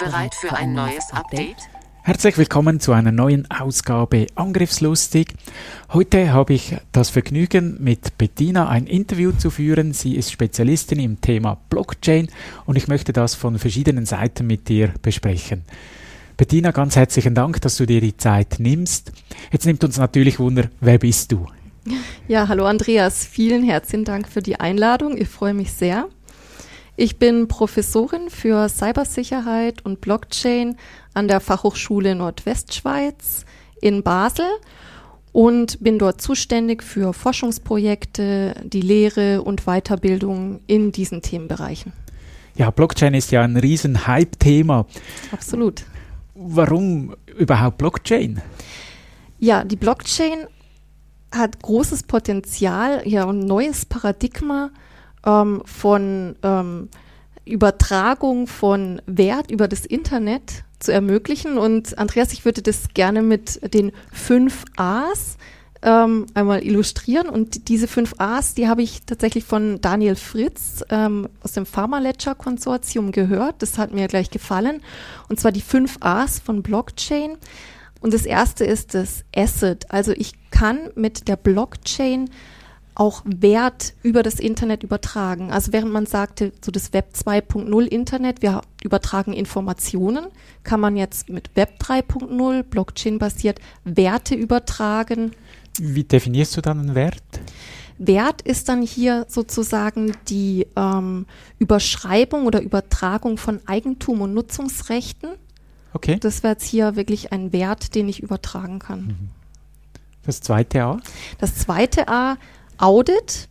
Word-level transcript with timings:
Bereit 0.00 0.34
für 0.34 0.54
ein 0.54 0.72
neues 0.72 1.12
Update? 1.12 1.56
Herzlich 2.02 2.38
willkommen 2.38 2.80
zu 2.80 2.92
einer 2.92 3.12
neuen 3.12 3.50
Ausgabe 3.50 4.28
Angriffslustig. 4.34 5.34
Heute 5.92 6.32
habe 6.32 6.54
ich 6.54 6.74
das 6.90 7.10
Vergnügen, 7.10 7.76
mit 7.80 8.16
Bettina 8.16 8.70
ein 8.70 8.86
Interview 8.86 9.32
zu 9.32 9.50
führen. 9.50 9.92
Sie 9.92 10.16
ist 10.16 10.32
Spezialistin 10.32 11.00
im 11.00 11.20
Thema 11.20 11.58
Blockchain 11.68 12.28
und 12.64 12.76
ich 12.76 12.88
möchte 12.88 13.12
das 13.12 13.34
von 13.34 13.58
verschiedenen 13.58 14.06
Seiten 14.06 14.46
mit 14.46 14.70
dir 14.70 14.94
besprechen. 15.02 15.64
Bettina, 16.38 16.70
ganz 16.70 16.96
herzlichen 16.96 17.34
Dank, 17.34 17.60
dass 17.60 17.76
du 17.76 17.84
dir 17.84 18.00
die 18.00 18.16
Zeit 18.16 18.56
nimmst. 18.58 19.12
Jetzt 19.52 19.66
nimmt 19.66 19.84
uns 19.84 19.98
natürlich 19.98 20.38
Wunder, 20.38 20.70
wer 20.80 20.96
bist 20.96 21.30
du? 21.30 21.46
Ja, 22.26 22.48
hallo 22.48 22.64
Andreas, 22.64 23.26
vielen 23.26 23.64
herzlichen 23.64 24.06
Dank 24.06 24.28
für 24.28 24.40
die 24.40 24.58
Einladung. 24.58 25.18
Ich 25.18 25.28
freue 25.28 25.52
mich 25.52 25.72
sehr. 25.72 26.08
Ich 27.02 27.16
bin 27.16 27.48
Professorin 27.48 28.28
für 28.28 28.68
Cybersicherheit 28.68 29.86
und 29.86 30.02
Blockchain 30.02 30.76
an 31.14 31.28
der 31.28 31.40
Fachhochschule 31.40 32.14
Nordwestschweiz 32.14 33.46
in 33.80 34.02
Basel 34.02 34.44
und 35.32 35.82
bin 35.82 35.98
dort 35.98 36.20
zuständig 36.20 36.82
für 36.82 37.14
Forschungsprojekte, 37.14 38.54
die 38.64 38.82
Lehre 38.82 39.40
und 39.40 39.64
Weiterbildung 39.64 40.60
in 40.66 40.92
diesen 40.92 41.22
Themenbereichen. 41.22 41.94
Ja, 42.56 42.70
Blockchain 42.70 43.14
ist 43.14 43.30
ja 43.30 43.40
ein 43.40 43.56
riesen 43.56 44.06
Hype-Thema. 44.06 44.84
Absolut. 45.32 45.84
Warum 46.34 47.16
überhaupt 47.38 47.78
Blockchain? 47.78 48.42
Ja, 49.38 49.64
die 49.64 49.76
Blockchain 49.76 50.48
hat 51.34 51.62
großes 51.62 52.02
Potenzial, 52.02 53.00
ja, 53.06 53.26
ein 53.26 53.38
neues 53.38 53.86
Paradigma 53.86 54.70
ähm, 55.24 55.62
von 55.64 56.36
ähm, 56.42 56.88
Übertragung 57.44 58.46
von 58.46 59.02
Wert 59.06 59.50
über 59.50 59.68
das 59.68 59.84
Internet 59.84 60.64
zu 60.78 60.92
ermöglichen. 60.92 61.58
Und 61.58 61.98
Andreas, 61.98 62.32
ich 62.32 62.44
würde 62.44 62.62
das 62.62 62.88
gerne 62.94 63.22
mit 63.22 63.74
den 63.74 63.92
fünf 64.12 64.64
A's 64.76 65.36
ähm, 65.82 66.26
einmal 66.34 66.62
illustrieren. 66.62 67.28
Und 67.28 67.68
diese 67.68 67.88
fünf 67.88 68.14
A's, 68.18 68.54
die 68.54 68.68
habe 68.68 68.82
ich 68.82 69.02
tatsächlich 69.02 69.44
von 69.44 69.80
Daniel 69.80 70.16
Fritz 70.16 70.84
ähm, 70.90 71.28
aus 71.42 71.52
dem 71.52 71.66
Pharma 71.66 71.98
Ledger 71.98 72.34
Konsortium 72.34 73.12
gehört. 73.12 73.56
Das 73.62 73.78
hat 73.78 73.92
mir 73.92 74.08
gleich 74.08 74.30
gefallen. 74.30 74.82
Und 75.28 75.40
zwar 75.40 75.52
die 75.52 75.62
fünf 75.62 75.98
A's 76.00 76.38
von 76.38 76.62
Blockchain. 76.62 77.36
Und 78.00 78.14
das 78.14 78.24
erste 78.24 78.64
ist 78.64 78.94
das 78.94 79.24
Asset. 79.34 79.90
Also 79.90 80.12
ich 80.12 80.32
kann 80.50 80.90
mit 80.94 81.28
der 81.28 81.36
Blockchain 81.36 82.30
auch 83.00 83.22
Wert 83.24 83.94
über 84.02 84.22
das 84.22 84.38
Internet 84.38 84.82
übertragen. 84.82 85.50
Also 85.50 85.72
während 85.72 85.90
man 85.90 86.04
sagte, 86.04 86.52
so 86.62 86.70
das 86.70 86.92
Web 86.92 87.14
2.0 87.14 87.86
Internet, 87.86 88.42
wir 88.42 88.60
übertragen 88.84 89.32
Informationen, 89.32 90.26
kann 90.64 90.80
man 90.80 90.98
jetzt 90.98 91.30
mit 91.30 91.50
Web 91.54 91.80
3.0 91.80 92.62
Blockchain 92.62 93.18
basiert 93.18 93.58
Werte 93.84 94.34
übertragen. 94.34 95.30
Wie 95.78 96.04
definierst 96.04 96.58
du 96.58 96.60
dann 96.60 96.78
einen 96.78 96.94
Wert? 96.94 97.22
Wert 97.96 98.42
ist 98.42 98.68
dann 98.68 98.82
hier 98.82 99.24
sozusagen 99.28 100.12
die 100.28 100.66
ähm, 100.76 101.24
Überschreibung 101.58 102.44
oder 102.44 102.60
Übertragung 102.60 103.38
von 103.38 103.60
Eigentum 103.64 104.20
und 104.20 104.34
Nutzungsrechten. 104.34 105.30
Okay. 105.94 106.18
Das 106.20 106.42
wäre 106.42 106.52
jetzt 106.52 106.64
hier 106.64 106.96
wirklich 106.96 107.32
ein 107.32 107.54
Wert, 107.54 107.94
den 107.94 108.10
ich 108.10 108.22
übertragen 108.22 108.78
kann. 108.78 109.00
Mhm. 109.00 109.30
Das 110.22 110.42
zweite 110.42 110.84
A? 110.84 110.98
Das 111.38 111.54
zweite 111.56 112.08
A, 112.08 112.36
Audit. 112.80 113.48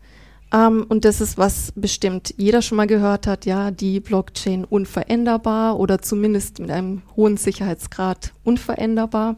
Ähm, 0.51 0.85
und 0.90 1.06
das 1.06 1.22
ist, 1.22 1.38
was 1.38 1.72
bestimmt 1.75 2.34
jeder 2.38 2.62
schon 2.62 2.78
mal 2.78 2.88
gehört 2.88 3.28
hat, 3.28 3.45
ja, 3.45 3.72
die 3.72 4.00
Blockchain 4.00 4.66
unveränderbar 4.66 5.79
oder 5.79 6.01
zumindest 6.01 6.59
mit 6.59 6.72
einem 6.72 7.03
hohen 7.16 7.38
Sicherheitsgrad 7.38 8.34
unveränderbar. 8.44 9.35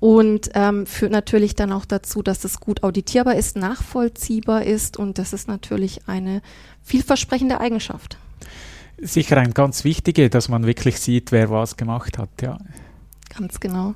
Und 0.00 0.50
ähm, 0.54 0.86
führt 0.86 1.10
natürlich 1.10 1.56
dann 1.56 1.72
auch 1.72 1.84
dazu, 1.84 2.22
dass 2.22 2.44
es 2.44 2.60
gut 2.60 2.84
auditierbar 2.84 3.34
ist, 3.34 3.56
nachvollziehbar 3.56 4.62
ist 4.62 4.96
und 4.96 5.18
das 5.18 5.32
ist 5.32 5.48
natürlich 5.48 6.06
eine 6.06 6.40
vielversprechende 6.84 7.58
Eigenschaft. 7.58 8.16
Sicher 9.00 9.38
ein 9.38 9.54
ganz 9.54 9.82
wichtige, 9.82 10.30
dass 10.30 10.48
man 10.48 10.66
wirklich 10.66 11.00
sieht, 11.00 11.32
wer 11.32 11.50
was 11.50 11.76
gemacht 11.76 12.16
hat, 12.16 12.30
ja. 12.42 12.58
Ganz 13.36 13.58
genau. 13.58 13.94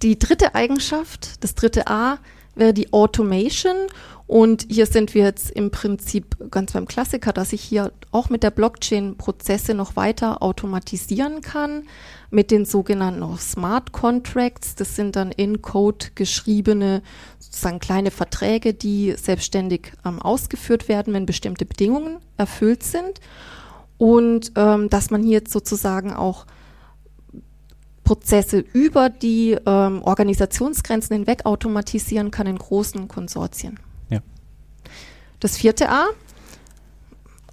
Die 0.00 0.18
dritte 0.18 0.54
Eigenschaft, 0.54 1.44
das 1.44 1.54
dritte 1.54 1.88
A, 1.88 2.18
wäre 2.54 2.74
die 2.74 2.92
Automation. 2.92 3.76
Und 4.26 4.66
hier 4.70 4.86
sind 4.86 5.14
wir 5.14 5.24
jetzt 5.24 5.50
im 5.50 5.70
Prinzip 5.70 6.36
ganz 6.50 6.72
beim 6.72 6.86
Klassiker, 6.86 7.32
dass 7.34 7.52
ich 7.52 7.60
hier 7.60 7.92
auch 8.12 8.30
mit 8.30 8.42
der 8.42 8.50
Blockchain 8.50 9.16
Prozesse 9.18 9.74
noch 9.74 9.94
weiter 9.94 10.42
automatisieren 10.42 11.42
kann 11.42 11.82
mit 12.30 12.50
den 12.50 12.64
sogenannten 12.64 13.36
Smart 13.36 13.92
Contracts. 13.92 14.74
Das 14.74 14.96
sind 14.96 15.16
dann 15.16 15.32
in 15.32 15.60
Code 15.60 16.06
geschriebene 16.14 17.02
sozusagen 17.38 17.78
kleine 17.78 18.10
Verträge, 18.10 18.72
die 18.72 19.12
selbstständig 19.18 19.92
ähm, 20.06 20.22
ausgeführt 20.22 20.88
werden, 20.88 21.12
wenn 21.12 21.26
bestimmte 21.26 21.66
Bedingungen 21.66 22.16
erfüllt 22.38 22.84
sind. 22.84 23.20
Und 23.98 24.52
ähm, 24.56 24.88
dass 24.88 25.10
man 25.10 25.22
hier 25.22 25.32
jetzt 25.32 25.52
sozusagen 25.52 26.14
auch 26.14 26.46
Prozesse 28.04 28.58
über 28.72 29.10
die 29.10 29.56
ähm, 29.66 30.02
Organisationsgrenzen 30.02 31.14
hinweg 31.16 31.46
automatisieren 31.46 32.30
kann 32.30 32.46
in 32.46 32.58
großen 32.58 33.08
Konsortien. 33.08 33.78
Ja. 34.10 34.20
Das 35.40 35.56
vierte 35.56 35.88
A, 35.88 36.06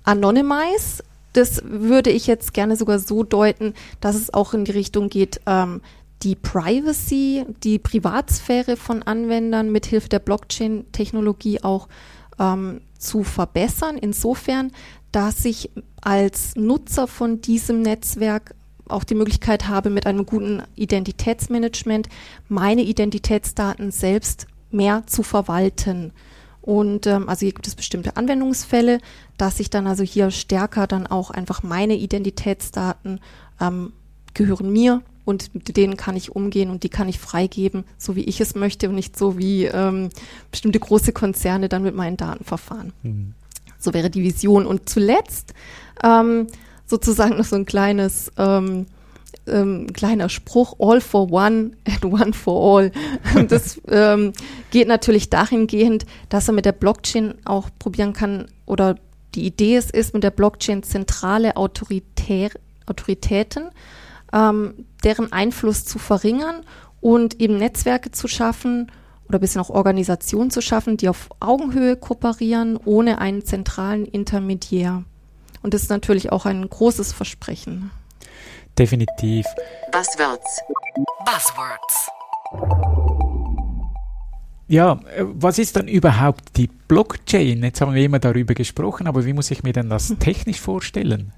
Anonymize. 0.03 1.03
Das 1.33 1.61
würde 1.63 2.09
ich 2.09 2.25
jetzt 2.25 2.53
gerne 2.53 2.75
sogar 2.75 2.97
so 2.97 3.23
deuten, 3.23 3.75
dass 4.01 4.15
es 4.15 4.33
auch 4.33 4.53
in 4.55 4.65
die 4.65 4.71
Richtung 4.71 5.09
geht, 5.09 5.39
ähm, 5.45 5.81
die 6.23 6.35
Privacy, 6.35 7.45
die 7.63 7.79
Privatsphäre 7.79 8.75
von 8.75 9.03
Anwendern 9.03 9.71
mithilfe 9.71 10.09
der 10.09 10.19
Blockchain-Technologie 10.19 11.63
auch 11.63 11.87
ähm, 12.39 12.81
zu 12.97 13.23
verbessern. 13.23 13.97
Insofern, 13.97 14.71
dass 15.11 15.45
ich 15.45 15.69
als 16.01 16.55
Nutzer 16.55 17.07
von 17.07 17.41
diesem 17.41 17.81
Netzwerk 17.81 18.55
auch 18.89 19.03
die 19.03 19.15
Möglichkeit 19.15 19.67
habe, 19.67 19.89
mit 19.89 20.05
einem 20.05 20.25
guten 20.25 20.63
Identitätsmanagement 20.75 22.09
meine 22.47 22.81
Identitätsdaten 22.81 23.91
selbst 23.91 24.47
mehr 24.71 25.03
zu 25.07 25.23
verwalten. 25.23 26.11
Und 26.61 27.07
ähm, 27.07 27.29
also 27.29 27.41
hier 27.41 27.53
gibt 27.53 27.67
es 27.67 27.75
bestimmte 27.75 28.17
Anwendungsfälle, 28.17 28.99
dass 29.37 29.59
ich 29.59 29.69
dann 29.69 29.87
also 29.87 30.03
hier 30.03 30.29
stärker 30.31 30.87
dann 30.87 31.07
auch 31.07 31.31
einfach 31.31 31.63
meine 31.63 31.95
Identitätsdaten 31.95 33.21
ähm, 33.59 33.93
gehören 34.33 34.71
mir 34.71 35.01
und 35.25 35.53
mit 35.53 35.77
denen 35.77 35.95
kann 35.95 36.15
ich 36.15 36.35
umgehen 36.35 36.69
und 36.69 36.83
die 36.83 36.89
kann 36.89 37.07
ich 37.07 37.19
freigeben, 37.19 37.85
so 37.97 38.15
wie 38.15 38.23
ich 38.23 38.41
es 38.41 38.55
möchte 38.55 38.89
und 38.89 38.95
nicht 38.95 39.17
so 39.17 39.37
wie 39.37 39.65
ähm, 39.65 40.09
bestimmte 40.51 40.79
große 40.79 41.13
Konzerne 41.13 41.69
dann 41.69 41.83
mit 41.83 41.95
meinen 41.95 42.17
Daten 42.17 42.43
verfahren. 42.43 42.93
Mhm. 43.03 43.33
So 43.77 43.93
wäre 43.93 44.09
die 44.09 44.23
Vision. 44.23 44.65
Und 44.65 44.89
zuletzt 44.89 45.53
ähm, 46.03 46.47
sozusagen 46.89 47.37
noch 47.37 47.45
so 47.45 47.55
ein 47.55 47.65
kleines 47.65 48.31
ähm, 48.37 48.87
ähm, 49.47 49.87
kleiner 49.93 50.29
Spruch, 50.29 50.75
all 50.79 51.01
for 51.01 51.31
one 51.31 51.71
and 51.85 52.05
one 52.05 52.33
for 52.33 52.79
all. 52.79 52.91
Das 53.47 53.81
ähm, 53.87 54.33
geht 54.71 54.87
natürlich 54.87 55.29
dahingehend, 55.29 56.05
dass 56.29 56.47
er 56.47 56.53
mit 56.53 56.65
der 56.65 56.71
Blockchain 56.71 57.35
auch 57.45 57.69
probieren 57.79 58.13
kann 58.13 58.47
oder 58.65 58.95
die 59.35 59.45
Idee 59.45 59.75
es 59.75 59.89
ist, 59.89 60.13
mit 60.13 60.23
der 60.23 60.31
Blockchain 60.31 60.83
zentrale 60.83 61.55
Autoritär, 61.55 62.51
Autoritäten, 62.85 63.69
ähm, 64.33 64.85
deren 65.03 65.31
Einfluss 65.31 65.85
zu 65.85 65.99
verringern 65.99 66.61
und 67.01 67.39
eben 67.39 67.57
Netzwerke 67.57 68.11
zu 68.11 68.27
schaffen 68.27 68.91
oder 69.27 69.37
ein 69.37 69.41
bisschen 69.41 69.61
auch 69.61 69.69
Organisationen 69.69 70.49
zu 70.49 70.61
schaffen, 70.61 70.97
die 70.97 71.09
auf 71.09 71.29
Augenhöhe 71.39 71.95
kooperieren, 71.95 72.77
ohne 72.83 73.19
einen 73.19 73.45
zentralen 73.45 74.05
Intermediär. 74.05 75.03
Und 75.61 75.73
das 75.73 75.83
ist 75.83 75.89
natürlich 75.89 76.31
auch 76.31 76.45
ein 76.45 76.67
großes 76.67 77.13
Versprechen. 77.13 77.91
Definitiv. 78.77 79.45
Buzzwords. 79.91 80.61
Buzzwords. 81.25 82.09
Ja, 84.67 84.99
äh, 85.15 85.25
was 85.25 85.57
ist 85.57 85.75
dann 85.75 85.87
überhaupt 85.87 86.55
die 86.55 86.69
Blockchain? 86.87 87.63
Jetzt 87.63 87.81
haben 87.81 87.93
wir 87.93 88.05
immer 88.05 88.19
darüber 88.19 88.53
gesprochen, 88.53 89.07
aber 89.07 89.25
wie 89.25 89.33
muss 89.33 89.51
ich 89.51 89.63
mir 89.63 89.73
denn 89.73 89.89
das 89.89 90.13
technisch 90.19 90.61
vorstellen? 90.61 91.33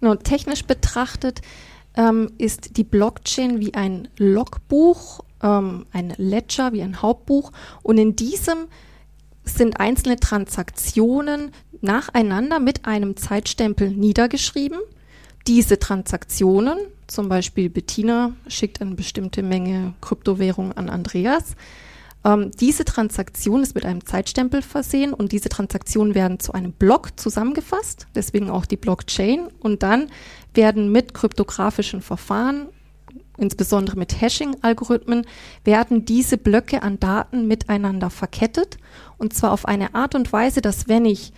Und 0.00 0.24
technisch 0.24 0.64
betrachtet 0.64 1.40
ähm, 1.96 2.30
ist 2.38 2.76
die 2.76 2.84
Blockchain 2.84 3.60
wie 3.60 3.74
ein 3.74 4.08
Logbuch, 4.18 5.24
ähm, 5.42 5.86
ein 5.92 6.14
Ledger, 6.16 6.72
wie 6.72 6.82
ein 6.82 7.02
Hauptbuch. 7.02 7.52
Und 7.82 7.98
in 7.98 8.14
diesem 8.14 8.68
sind 9.54 9.80
einzelne 9.80 10.16
Transaktionen 10.16 11.52
nacheinander 11.80 12.58
mit 12.58 12.86
einem 12.86 13.16
Zeitstempel 13.16 13.90
niedergeschrieben. 13.90 14.78
Diese 15.46 15.78
Transaktionen, 15.78 16.78
zum 17.06 17.28
Beispiel 17.28 17.70
Bettina 17.70 18.32
schickt 18.46 18.80
eine 18.80 18.94
bestimmte 18.94 19.42
Menge 19.42 19.94
Kryptowährung 20.00 20.72
an 20.72 20.90
Andreas, 20.90 21.56
ähm, 22.24 22.50
diese 22.60 22.84
Transaktion 22.84 23.62
ist 23.62 23.74
mit 23.74 23.84
einem 23.84 24.04
Zeitstempel 24.04 24.62
versehen 24.62 25.14
und 25.14 25.32
diese 25.32 25.48
Transaktionen 25.48 26.14
werden 26.14 26.38
zu 26.38 26.52
einem 26.52 26.72
Block 26.72 27.18
zusammengefasst, 27.18 28.06
deswegen 28.14 28.50
auch 28.50 28.66
die 28.66 28.76
Blockchain. 28.76 29.48
Und 29.60 29.82
dann 29.82 30.08
werden 30.54 30.92
mit 30.92 31.14
kryptografischen 31.14 32.02
Verfahren, 32.02 32.68
insbesondere 33.40 33.98
mit 33.98 34.20
Hashing-Algorithmen, 34.20 35.26
werden 35.64 36.04
diese 36.04 36.38
Blöcke 36.38 36.82
an 36.82 37.00
Daten 37.00 37.48
miteinander 37.48 38.10
verkettet. 38.10 38.78
Und 39.18 39.32
zwar 39.34 39.52
auf 39.52 39.66
eine 39.66 39.94
Art 39.94 40.14
und 40.14 40.32
Weise, 40.32 40.60
dass 40.60 40.88
wenn 40.88 41.04
ich 41.04 41.32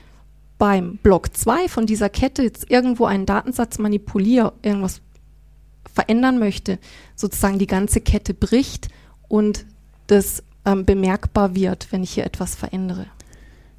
beim 0.58 0.98
Block 0.98 1.36
2 1.36 1.68
von 1.68 1.86
dieser 1.86 2.08
Kette 2.08 2.42
jetzt 2.42 2.70
irgendwo 2.70 3.06
einen 3.06 3.26
Datensatz 3.26 3.78
manipuliere, 3.78 4.52
irgendwas 4.62 5.00
verändern 5.92 6.38
möchte, 6.38 6.78
sozusagen 7.16 7.58
die 7.58 7.66
ganze 7.66 8.00
Kette 8.00 8.34
bricht 8.34 8.88
und 9.28 9.66
das 10.06 10.42
ähm, 10.64 10.84
bemerkbar 10.84 11.54
wird, 11.54 11.88
wenn 11.90 12.02
ich 12.02 12.12
hier 12.12 12.24
etwas 12.24 12.54
verändere. 12.54 13.06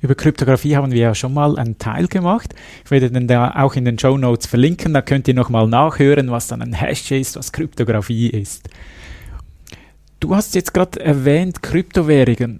Über 0.04 0.16
Kryptographie 0.16 0.76
haben 0.76 0.92
wir 0.92 1.00
ja 1.00 1.16
schon 1.16 1.34
mal 1.34 1.58
einen 1.58 1.78
Teil 1.78 2.10
gemacht. 2.10 2.54
Ich 2.84 2.92
werde 2.92 3.10
den 3.10 3.26
da 3.26 3.64
auch 3.64 3.76
in 3.76 3.86
den 3.86 3.98
Show 3.98 4.18
Notes 4.18 4.48
verlinken. 4.48 4.94
Da 4.94 5.02
könnt 5.02 5.30
ihr 5.30 5.34
nochmal 5.34 5.66
nachhören, 5.66 6.30
was 6.30 6.48
dann 6.48 6.62
ein 6.62 6.74
Hash 6.74 7.10
ist, 7.12 7.38
was 7.38 7.54
Kryptographie 7.54 8.28
ist. 8.28 8.68
Du 10.20 10.36
hast 10.36 10.56
jetzt 10.56 10.74
gerade 10.74 11.00
erwähnt, 11.00 11.64
Kryptowährungen. 11.64 12.60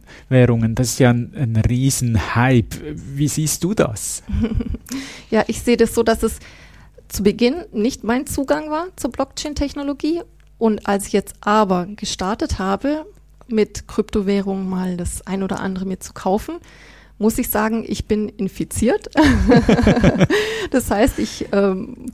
Das 0.76 0.88
ist 0.88 1.00
ja 1.00 1.10
ein, 1.10 1.34
ein 1.36 1.58
Riesenhype. 1.58 2.78
Wie 2.96 3.28
siehst 3.28 3.62
du 3.66 3.74
das? 3.74 4.24
ja, 5.30 5.44
ich 5.48 5.62
sehe 5.62 5.76
das 5.76 5.94
so, 5.94 6.02
dass 6.02 6.24
es 6.24 6.40
zu 7.10 7.24
Beginn 7.24 7.66
nicht 7.74 8.06
mein 8.06 8.26
Zugang 8.26 8.70
war 8.70 8.88
zur 8.96 9.12
Blockchain-Technologie. 9.12 10.22
Und 10.58 10.88
als 10.88 11.08
ich 11.08 11.14
jetzt 11.14 11.36
aber 11.42 11.88
gestartet 11.88 12.58
habe, 12.58 13.06
mit 13.50 13.86
Kryptowährungen 13.90 14.70
mal 14.70 14.96
das 14.96 15.28
ein 15.28 15.44
oder 15.44 15.60
andere 15.60 15.86
mir 15.86 16.00
zu 16.00 16.14
kaufen, 16.14 16.60
muss 17.18 17.38
ich 17.38 17.50
sagen, 17.50 17.86
ich 17.88 18.08
bin 18.08 18.30
infiziert. 18.30 19.10
das 20.72 20.92
heißt, 20.92 21.20
ich 21.20 21.48
ähm, 21.52 22.08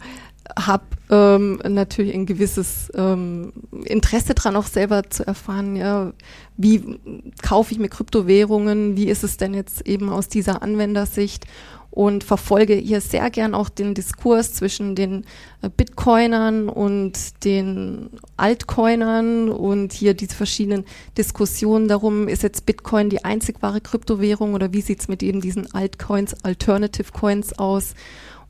habe 0.57 0.85
ähm, 1.09 1.59
natürlich 1.67 2.13
ein 2.13 2.25
gewisses 2.25 2.91
ähm, 2.95 3.53
Interesse 3.85 4.33
daran, 4.33 4.55
auch 4.55 4.67
selber 4.67 5.09
zu 5.09 5.25
erfahren, 5.25 5.75
ja, 5.75 6.13
wie 6.57 6.99
kaufe 7.41 7.71
ich 7.71 7.79
mir 7.79 7.89
Kryptowährungen, 7.89 8.95
wie 8.95 9.07
ist 9.09 9.23
es 9.23 9.37
denn 9.37 9.53
jetzt 9.53 9.87
eben 9.87 10.09
aus 10.09 10.27
dieser 10.27 10.61
Anwendersicht 10.61 11.45
und 11.91 12.23
verfolge 12.23 12.75
hier 12.75 13.01
sehr 13.01 13.29
gern 13.31 13.55
auch 13.55 13.69
den 13.69 13.95
Diskurs 13.95 14.53
zwischen 14.53 14.95
den 14.95 15.25
äh, 15.61 15.69
Bitcoinern 15.69 16.69
und 16.69 17.43
den 17.43 18.11
Altcoinern 18.37 19.49
und 19.49 19.93
hier 19.93 20.13
diese 20.13 20.35
verschiedenen 20.35 20.85
Diskussionen 21.17 21.87
darum, 21.87 22.27
ist 22.27 22.43
jetzt 22.43 22.65
Bitcoin 22.65 23.09
die 23.09 23.25
einzig 23.25 23.61
wahre 23.61 23.81
Kryptowährung 23.81 24.53
oder 24.53 24.71
wie 24.71 24.81
sieht's 24.81 25.07
mit 25.07 25.23
eben 25.23 25.41
diesen 25.41 25.73
Altcoins, 25.73 26.35
Alternative 26.43 27.11
Coins 27.11 27.57
aus? 27.57 27.95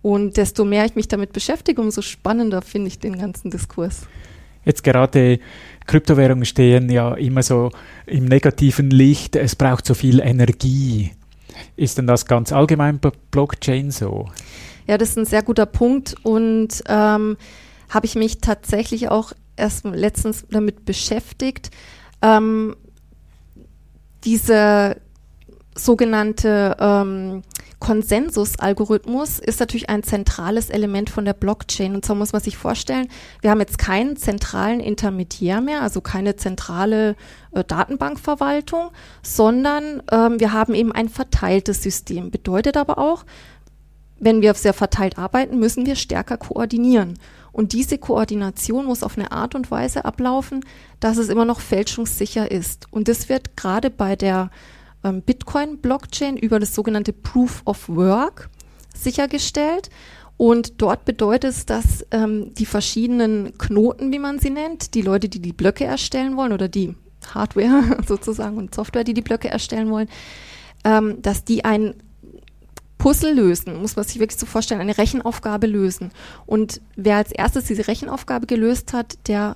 Und 0.01 0.38
desto 0.38 0.63
mehr 0.66 0.86
ich 0.86 0.96
mich 0.96 1.07
damit 1.07 1.34
beschäftige, 1.34 1.81
umso 1.81 2.01
spannender 2.01 2.62
finde 2.62 2.88
ich 2.88 3.00
den 3.00 3.18
ganzen 3.18 3.51
Diskurs. 3.51 4.07
Jetzt 4.66 4.84
gerade 4.84 5.40
Kryptowährungen 5.88 6.46
stehen 6.46 6.90
ja 6.90 7.13
immer 7.16 7.44
so 7.44 7.72
im 8.06 8.25
negativen 8.25 8.92
Licht, 8.92 9.36
es 9.36 9.56
braucht 9.56 9.86
so 9.86 9.94
viel 9.94 10.19
Energie. 10.19 11.12
Ist 11.75 11.98
denn 11.98 12.07
das 12.07 12.25
ganz 12.25 12.51
allgemein 12.51 13.00
bei 13.00 13.12
Blockchain 13.31 13.92
so? 13.92 14.28
Ja, 14.88 14.98
das 14.98 15.10
ist 15.10 15.18
ein 15.18 15.25
sehr 15.25 15.44
guter 15.44 15.66
Punkt 15.66 16.16
und 16.24 16.84
ähm, 16.88 17.38
habe 17.90 18.06
ich 18.06 18.16
mich 18.16 18.40
tatsächlich 18.40 19.10
auch 19.10 19.34
erst 19.56 19.86
letztens 19.86 20.45
damit 20.50 20.86
beschäftigt. 20.86 21.72
Ähm, 22.22 22.75
diese 24.24 24.98
sogenannte 25.75 26.75
ähm, 26.80 27.44
Konsensusalgorithmus 27.80 29.39
ist 29.39 29.60
natürlich 29.62 29.89
ein 29.89 30.04
zentrales 30.04 30.69
Element 30.69 31.10
von 31.10 31.24
der 31.24 31.33
Blockchain. 31.33 31.95
Und 31.95 32.04
zwar 32.04 32.16
muss 32.16 32.33
man 32.33 32.42
sich 32.42 32.57
vorstellen, 32.57 33.07
wir 33.42 33.51
haben 33.51 33.62
jetzt 33.62 33.77
keinen 33.77 34.18
zentralen 34.18 34.81
Intermediär 34.81 35.62
mehr, 35.62 35.81
also 35.81 36.01
keine 36.01 36.36
zentrale 36.36 37.16
äh, 37.51 37.63
Datenbankverwaltung, 37.63 38.89
sondern 39.24 40.04
ähm, 40.12 40.39
wir 40.39 40.51
haben 40.51 40.74
eben 40.74 40.92
ein 40.92 41.07
verteiltes 41.07 41.81
System. 41.81 42.31
Bedeutet 42.31 42.75
aber 42.75 42.98
auch, 42.98 43.24
wenn 44.19 44.42
wir 44.42 44.54
sehr 44.56 44.74
verteilt 44.74 45.18
arbeiten, 45.18 45.60
müssen 45.60 45.86
wir 45.86 45.95
stärker 45.95 46.36
koordinieren. 46.36 47.18
Und 47.54 47.71
diese 47.71 47.98
Koordination 47.98 48.86
muss 48.86 49.04
auf 49.04 49.18
eine 49.18 49.31
Art 49.31 49.56
und 49.56 49.71
Weise 49.71 50.04
ablaufen, 50.04 50.66
dass 51.00 51.18
es 51.18 51.30
immer 51.30 51.45
noch 51.45 51.62
fälschungssicher 51.62 52.51
ist. 52.51 52.88
Und 52.92 53.07
das 53.07 53.30
wird 53.30 53.56
gerade 53.56 53.89
bei 53.89 54.18
der 54.18 54.51
ähm, 55.04 55.22
Bitcoin-Blockchain 55.22 56.38
über 56.38 56.60
das 56.60 56.75
sogenannte 56.75 57.13
Proof 57.13 57.62
of 57.66 57.90
Work 57.90 58.50
sichergestellt. 58.96 59.90
Und 60.38 60.81
dort 60.81 61.04
bedeutet 61.04 61.51
es, 61.51 61.66
dass 61.66 62.06
ähm, 62.12 62.54
die 62.54 62.66
verschiedenen 62.66 63.57
Knoten, 63.57 64.13
wie 64.13 64.19
man 64.19 64.40
sie 64.40 64.50
nennt, 64.50 64.94
die 64.94 65.01
Leute, 65.01 65.28
die 65.28 65.42
die 65.42 65.54
Blöcke 65.54 65.84
erstellen 65.84 66.38
wollen 66.38 66.54
oder 66.54 66.69
die 66.69 66.96
Hardware 67.34 67.98
sozusagen 68.07 68.57
und 68.57 68.74
Software, 68.74 69.04
die 69.04 69.13
die 69.13 69.22
Blöcke 69.22 69.50
erstellen 69.50 69.90
wollen, 69.90 70.07
ähm, 70.86 71.22
dass 71.22 71.44
die 71.44 71.66
ein 71.66 71.95
Puzzle 72.98 73.34
lösen, 73.34 73.81
muss 73.81 73.95
man 73.95 74.06
sich 74.06 74.19
wirklich 74.19 74.40
so 74.40 74.45
vorstellen, 74.45 74.81
eine 74.81 74.98
Rechenaufgabe 74.98 75.68
lösen. 75.68 76.12
Und 76.45 76.81
wer 76.95 77.16
als 77.16 77.31
erstes 77.31 77.66
diese 77.66 77.88
Rechenaufgabe 77.88 78.45
gelöst 78.45 78.94
hat, 78.94 79.18
der 79.28 79.56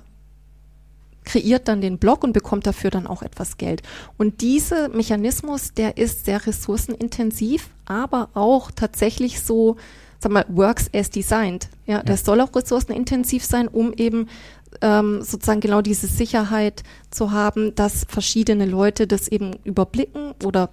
kreiert 1.24 1.68
dann 1.68 1.80
den 1.80 1.98
Block 1.98 2.24
und 2.24 2.32
bekommt 2.32 2.66
dafür 2.66 2.90
dann 2.90 3.06
auch 3.06 3.22
etwas 3.22 3.56
Geld. 3.56 3.82
Und 4.18 4.40
dieser 4.40 4.88
Mechanismus, 4.88 5.72
der 5.74 5.96
ist 5.96 6.24
sehr 6.24 6.46
ressourcenintensiv, 6.46 7.68
aber 7.86 8.28
auch 8.34 8.70
tatsächlich 8.70 9.40
so, 9.40 9.76
sag 10.20 10.32
mal, 10.32 10.44
works 10.48 10.90
as 10.94 11.10
designed. 11.10 11.68
Ja, 11.86 11.96
ja. 11.96 12.02
das 12.02 12.24
soll 12.24 12.40
auch 12.40 12.54
ressourcenintensiv 12.54 13.44
sein, 13.44 13.68
um 13.68 13.92
eben 13.94 14.28
ähm, 14.80 15.22
sozusagen 15.22 15.60
genau 15.60 15.82
diese 15.82 16.06
Sicherheit 16.06 16.82
zu 17.10 17.30
haben, 17.30 17.74
dass 17.74 18.04
verschiedene 18.08 18.66
Leute 18.66 19.06
das 19.06 19.28
eben 19.28 19.56
überblicken 19.64 20.34
oder 20.44 20.70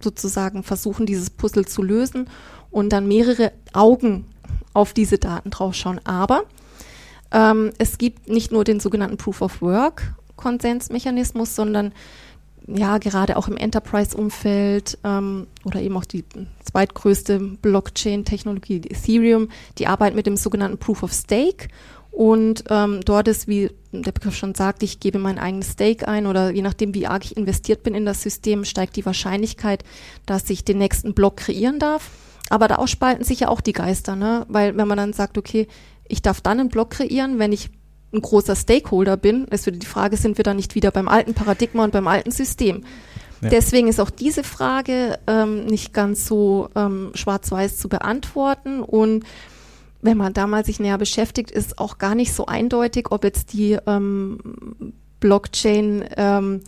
sozusagen 0.00 0.62
versuchen, 0.62 1.06
dieses 1.06 1.30
Puzzle 1.30 1.66
zu 1.66 1.82
lösen 1.82 2.28
und 2.70 2.90
dann 2.90 3.06
mehrere 3.06 3.52
Augen 3.72 4.26
auf 4.72 4.92
diese 4.92 5.18
Daten 5.18 5.50
draufschauen. 5.50 6.00
Aber 6.04 6.44
ähm, 7.34 7.72
es 7.78 7.98
gibt 7.98 8.28
nicht 8.30 8.52
nur 8.52 8.64
den 8.64 8.80
sogenannten 8.80 9.18
Proof 9.18 9.42
of 9.42 9.60
Work 9.60 10.14
Konsensmechanismus, 10.36 11.54
sondern 11.54 11.92
ja, 12.66 12.96
gerade 12.98 13.36
auch 13.36 13.48
im 13.48 13.58
Enterprise-Umfeld 13.58 14.98
ähm, 15.04 15.46
oder 15.64 15.82
eben 15.82 15.96
auch 15.96 16.06
die 16.06 16.24
zweitgrößte 16.64 17.38
Blockchain-Technologie, 17.38 18.76
Ethereum, 18.88 19.48
die 19.78 19.86
arbeiten 19.86 20.16
mit 20.16 20.26
dem 20.26 20.36
sogenannten 20.36 20.78
Proof 20.78 21.02
of 21.02 21.12
Stake. 21.12 21.68
Und 22.10 22.64
ähm, 22.70 23.00
dort 23.04 23.28
ist, 23.28 23.48
wie 23.48 23.70
der 23.92 24.12
Begriff 24.12 24.36
schon 24.36 24.54
sagt, 24.54 24.82
ich 24.82 25.00
gebe 25.00 25.18
mein 25.18 25.38
eigenes 25.38 25.72
Stake 25.72 26.06
ein 26.06 26.26
oder 26.26 26.50
je 26.50 26.62
nachdem, 26.62 26.94
wie 26.94 27.06
arg 27.06 27.24
ich 27.24 27.36
investiert 27.36 27.82
bin 27.82 27.94
in 27.94 28.06
das 28.06 28.22
System, 28.22 28.64
steigt 28.64 28.96
die 28.96 29.04
Wahrscheinlichkeit, 29.04 29.84
dass 30.24 30.48
ich 30.48 30.64
den 30.64 30.78
nächsten 30.78 31.12
Block 31.12 31.36
kreieren 31.38 31.80
darf. 31.80 32.10
Aber 32.50 32.68
da 32.68 32.86
spalten 32.86 33.24
sich 33.24 33.40
ja 33.40 33.48
auch 33.48 33.60
die 33.60 33.72
Geister, 33.72 34.16
ne? 34.16 34.46
Weil 34.48 34.76
wenn 34.76 34.86
man 34.86 34.98
dann 34.98 35.12
sagt, 35.12 35.38
okay, 35.38 35.66
ich 36.08 36.22
darf 36.22 36.40
dann 36.40 36.60
einen 36.60 36.68
Block 36.68 36.90
kreieren, 36.90 37.38
wenn 37.38 37.52
ich 37.52 37.70
ein 38.12 38.22
großer 38.22 38.56
Stakeholder 38.56 39.16
bin. 39.16 39.46
Es 39.50 39.66
wird 39.66 39.82
die 39.82 39.86
Frage, 39.86 40.16
sind 40.16 40.38
wir 40.38 40.44
dann 40.44 40.56
nicht 40.56 40.74
wieder 40.74 40.90
beim 40.90 41.08
alten 41.08 41.34
Paradigma 41.34 41.84
und 41.84 41.92
beim 41.92 42.06
alten 42.06 42.30
System? 42.30 42.84
Ja. 43.40 43.50
Deswegen 43.50 43.88
ist 43.88 44.00
auch 44.00 44.10
diese 44.10 44.44
Frage 44.44 45.18
ähm, 45.26 45.66
nicht 45.66 45.92
ganz 45.92 46.26
so 46.26 46.68
ähm, 46.74 47.10
schwarz-weiß 47.14 47.76
zu 47.76 47.88
beantworten. 47.88 48.80
Und 48.80 49.24
wenn 50.00 50.16
man 50.16 50.32
da 50.32 50.46
mal 50.46 50.64
sich 50.64 50.80
näher 50.80 50.98
beschäftigt, 50.98 51.50
ist 51.50 51.78
auch 51.78 51.98
gar 51.98 52.14
nicht 52.14 52.32
so 52.32 52.46
eindeutig, 52.46 53.10
ob 53.10 53.24
jetzt 53.24 53.52
die 53.52 53.78
ähm, 53.86 54.38
Blockchain 55.20 56.04
ähm, 56.16 56.60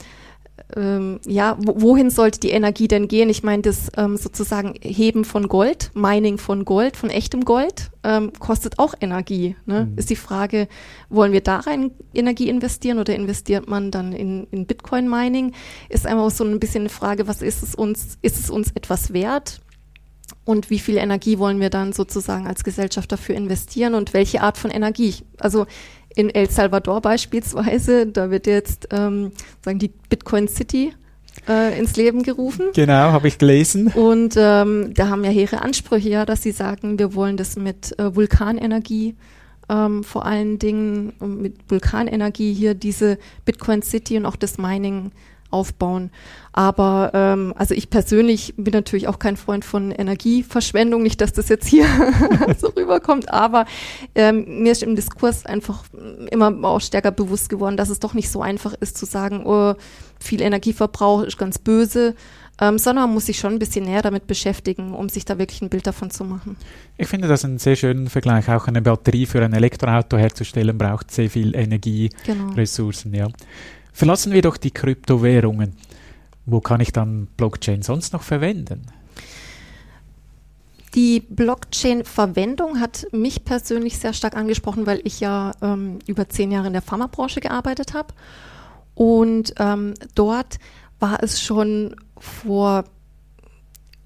ähm, 0.74 1.20
ja, 1.24 1.56
wohin 1.60 2.10
sollte 2.10 2.40
die 2.40 2.50
Energie 2.50 2.88
denn 2.88 3.06
gehen? 3.06 3.28
Ich 3.28 3.44
meine, 3.44 3.62
das 3.62 3.90
ähm, 3.96 4.16
sozusagen 4.16 4.74
Heben 4.80 5.24
von 5.24 5.46
Gold, 5.46 5.92
Mining 5.94 6.38
von 6.38 6.64
Gold, 6.64 6.96
von 6.96 7.08
echtem 7.08 7.44
Gold, 7.44 7.90
ähm, 8.02 8.32
kostet 8.38 8.80
auch 8.80 8.94
Energie. 9.00 9.54
Ne? 9.64 9.86
Mhm. 9.86 9.98
Ist 9.98 10.10
die 10.10 10.16
Frage, 10.16 10.66
wollen 11.08 11.32
wir 11.32 11.40
da 11.40 11.58
rein 11.58 11.92
Energie 12.12 12.48
investieren 12.48 12.98
oder 12.98 13.14
investiert 13.14 13.68
man 13.68 13.92
dann 13.92 14.12
in, 14.12 14.48
in 14.50 14.66
Bitcoin-Mining? 14.66 15.52
Ist 15.88 16.06
einfach 16.06 16.30
so 16.30 16.42
ein 16.42 16.58
bisschen 16.58 16.82
eine 16.82 16.88
Frage, 16.88 17.28
was 17.28 17.42
ist 17.42 17.62
es 17.62 17.76
uns, 17.76 18.18
ist 18.22 18.40
es 18.40 18.50
uns 18.50 18.72
etwas 18.72 19.12
wert? 19.12 19.60
und 20.44 20.70
wie 20.70 20.78
viel 20.78 20.96
Energie 20.96 21.38
wollen 21.38 21.60
wir 21.60 21.70
dann 21.70 21.92
sozusagen 21.92 22.46
als 22.46 22.64
Gesellschaft 22.64 23.10
dafür 23.10 23.34
investieren 23.34 23.94
und 23.94 24.12
welche 24.14 24.42
Art 24.42 24.56
von 24.58 24.70
Energie. 24.70 25.14
Also 25.38 25.66
in 26.16 26.30
El 26.30 26.50
Salvador 26.50 27.00
beispielsweise, 27.00 28.06
da 28.06 28.30
wird 28.30 28.48
jetzt 28.48 28.88
ähm, 28.90 29.30
sagen 29.64 29.78
die 29.78 29.92
Bitcoin 30.08 30.48
City 30.48 30.92
äh, 31.48 31.78
ins 31.78 31.96
Leben 31.96 32.24
gerufen. 32.24 32.70
Genau, 32.74 33.12
habe 33.12 33.28
ich 33.28 33.38
gelesen. 33.38 33.88
Und 33.88 34.34
ähm, 34.36 34.92
da 34.94 35.08
haben 35.08 35.22
ja 35.22 35.30
hehre 35.30 35.62
Ansprüche, 35.62 36.08
ja, 36.08 36.24
dass 36.24 36.42
sie 36.42 36.52
sagen, 36.52 36.98
wir 36.98 37.14
wollen 37.14 37.36
das 37.36 37.56
mit 37.56 37.96
äh, 37.98 38.16
Vulkanenergie 38.16 39.14
ähm, 39.68 40.04
vor 40.04 40.24
allen 40.26 40.58
Dingen 40.58 41.12
mit 41.20 41.56
Vulkanenergie 41.68 42.52
hier 42.52 42.74
diese 42.74 43.18
Bitcoin 43.44 43.82
City 43.82 44.16
und 44.16 44.26
auch 44.26 44.36
das 44.36 44.58
Mining 44.58 45.12
aufbauen. 45.56 46.10
Aber 46.52 47.10
ähm, 47.12 47.52
also 47.56 47.74
ich 47.74 47.90
persönlich 47.90 48.54
bin 48.56 48.72
natürlich 48.72 49.08
auch 49.08 49.18
kein 49.18 49.36
Freund 49.36 49.64
von 49.64 49.90
Energieverschwendung, 49.90 51.02
nicht, 51.02 51.20
dass 51.20 51.32
das 51.32 51.48
jetzt 51.48 51.66
hier 51.66 51.86
so 52.58 52.68
rüberkommt, 52.68 53.30
aber 53.30 53.66
ähm, 54.14 54.62
mir 54.62 54.72
ist 54.72 54.82
im 54.82 54.96
Diskurs 54.96 55.44
einfach 55.44 55.84
immer 56.30 56.52
auch 56.64 56.80
stärker 56.80 57.10
bewusst 57.10 57.50
geworden, 57.50 57.76
dass 57.76 57.90
es 57.90 58.00
doch 58.00 58.14
nicht 58.14 58.30
so 58.30 58.40
einfach 58.40 58.72
ist 58.80 58.96
zu 58.96 59.04
sagen, 59.04 59.44
oh, 59.44 59.74
viel 60.18 60.40
Energieverbrauch 60.40 61.22
ist 61.22 61.36
ganz 61.36 61.58
böse. 61.58 62.14
Ähm, 62.58 62.78
sondern 62.78 63.04
man 63.04 63.14
muss 63.14 63.26
sich 63.26 63.38
schon 63.38 63.52
ein 63.52 63.58
bisschen 63.58 63.84
näher 63.84 64.00
damit 64.00 64.26
beschäftigen, 64.26 64.94
um 64.94 65.10
sich 65.10 65.26
da 65.26 65.38
wirklich 65.38 65.60
ein 65.60 65.68
Bild 65.68 65.86
davon 65.86 66.10
zu 66.10 66.24
machen. 66.24 66.56
Ich 66.96 67.06
finde 67.06 67.28
das 67.28 67.44
einen 67.44 67.58
sehr 67.58 67.76
schönen 67.76 68.08
Vergleich. 68.08 68.48
Auch 68.48 68.66
eine 68.66 68.80
Batterie 68.80 69.26
für 69.26 69.44
ein 69.44 69.52
Elektroauto 69.52 70.16
herzustellen 70.16 70.78
braucht 70.78 71.10
sehr 71.10 71.28
viel 71.28 71.54
Energieressourcen. 71.54 73.12
Genau. 73.12 73.28
Ja. 73.28 73.34
Verlassen 73.96 74.34
wir 74.34 74.42
doch 74.42 74.58
die 74.58 74.72
Kryptowährungen. 74.72 75.74
Wo 76.44 76.60
kann 76.60 76.82
ich 76.82 76.92
dann 76.92 77.28
Blockchain 77.38 77.80
sonst 77.80 78.12
noch 78.12 78.22
verwenden? 78.22 78.82
Die 80.94 81.20
Blockchain-Verwendung 81.20 82.78
hat 82.78 83.06
mich 83.12 83.46
persönlich 83.46 83.96
sehr 83.98 84.12
stark 84.12 84.36
angesprochen, 84.36 84.84
weil 84.84 85.00
ich 85.04 85.20
ja 85.20 85.52
ähm, 85.62 85.98
über 86.06 86.28
zehn 86.28 86.52
Jahre 86.52 86.66
in 86.66 86.74
der 86.74 86.82
Pharmabranche 86.82 87.40
gearbeitet 87.40 87.94
habe. 87.94 88.12
Und 88.94 89.54
ähm, 89.58 89.94
dort 90.14 90.58
war 91.00 91.22
es 91.22 91.40
schon 91.40 91.96
vor, 92.18 92.84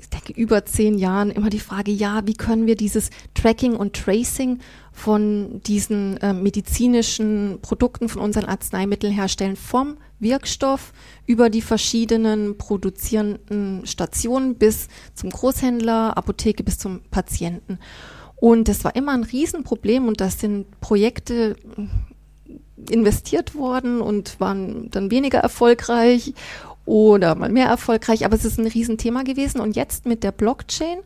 ich 0.00 0.08
denke, 0.08 0.32
über 0.32 0.64
zehn 0.64 0.98
Jahren 0.98 1.30
immer 1.30 1.50
die 1.50 1.60
Frage, 1.60 1.92
ja, 1.92 2.26
wie 2.26 2.34
können 2.34 2.66
wir 2.66 2.76
dieses 2.76 3.10
Tracking 3.34 3.76
und 3.76 3.94
Tracing 3.94 4.58
von 4.92 5.60
diesen 5.62 6.16
äh, 6.18 6.32
medizinischen 6.32 7.58
Produkten, 7.62 8.08
von 8.08 8.22
unseren 8.22 8.46
Arzneimitteln 8.46 9.12
herstellen, 9.12 9.56
vom 9.56 9.98
Wirkstoff 10.18 10.92
über 11.26 11.50
die 11.50 11.62
verschiedenen 11.62 12.58
produzierenden 12.58 13.86
Stationen 13.86 14.56
bis 14.56 14.88
zum 15.14 15.30
Großhändler, 15.30 16.16
Apotheke 16.16 16.62
bis 16.62 16.78
zum 16.78 17.02
Patienten. 17.10 17.78
Und 18.36 18.68
das 18.68 18.84
war 18.84 18.96
immer 18.96 19.12
ein 19.12 19.24
Riesenproblem 19.24 20.08
und 20.08 20.20
das 20.20 20.40
sind 20.40 20.80
Projekte 20.80 21.56
äh, 21.76 22.92
investiert 22.92 23.54
worden 23.54 24.00
und 24.00 24.40
waren 24.40 24.90
dann 24.90 25.10
weniger 25.10 25.38
erfolgreich 25.38 26.32
oder 26.84 27.34
mal 27.34 27.50
mehr 27.50 27.68
erfolgreich, 27.68 28.24
aber 28.24 28.34
es 28.34 28.44
ist 28.44 28.58
ein 28.58 28.66
Riesenthema 28.66 29.22
gewesen. 29.22 29.60
Und 29.60 29.76
jetzt 29.76 30.06
mit 30.06 30.24
der 30.24 30.32
Blockchain 30.32 30.98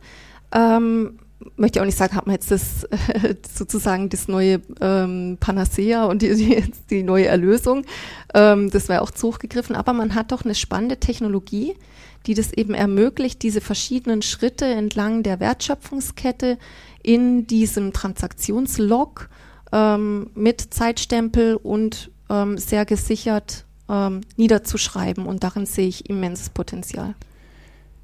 ähm, 0.53 1.19
möchte 1.57 1.81
auch 1.81 1.85
nicht 1.85 1.99
sagen, 1.99 2.17
hat 2.17 2.27
man 2.27 2.35
jetzt 2.35 2.51
das 2.51 2.89
sozusagen 3.55 4.09
das 4.09 4.29
neue 4.29 4.61
ähm, 4.81 5.37
Panacea 5.41 6.05
und 6.05 6.23
die, 6.23 6.35
die, 6.35 6.65
die 6.91 7.03
neue 7.03 7.27
Erlösung. 7.27 7.85
Ähm, 8.35 8.71
das 8.71 8.89
wäre 8.89 9.03
auch 9.03 9.11
zu 9.11 9.29
hoch 9.29 9.39
gegriffen, 9.39 9.77
aber 9.77 9.93
man 9.93 10.15
hat 10.15 10.33
doch 10.33 10.45
eine 10.45 10.55
spannende 10.55 10.99
Technologie, 10.99 11.75
die 12.27 12.35
das 12.35 12.53
eben 12.53 12.75
ermöglicht, 12.75 13.43
diese 13.43 13.61
verschiedenen 13.61 14.23
Schritte 14.23 14.67
entlang 14.67 15.23
der 15.23 15.41
Wertschöpfungskette 15.41 16.59
in 17.03 17.47
diesem 17.47 17.93
Transaktionslog 17.93 19.29
ähm, 19.73 20.31
mit 20.35 20.61
Zeitstempel 20.73 21.57
und 21.57 22.11
ähm, 22.31 22.57
sehr 22.57 22.87
gesichert 22.87 23.64
ähm, 23.89 24.23
niederzuschreiben. 24.37 25.27
Und 25.27 25.45
darin 25.45 25.67
sehe 25.67 25.89
ich 25.89 26.09
immenses 26.09 26.51
Potenzial. 26.51 27.15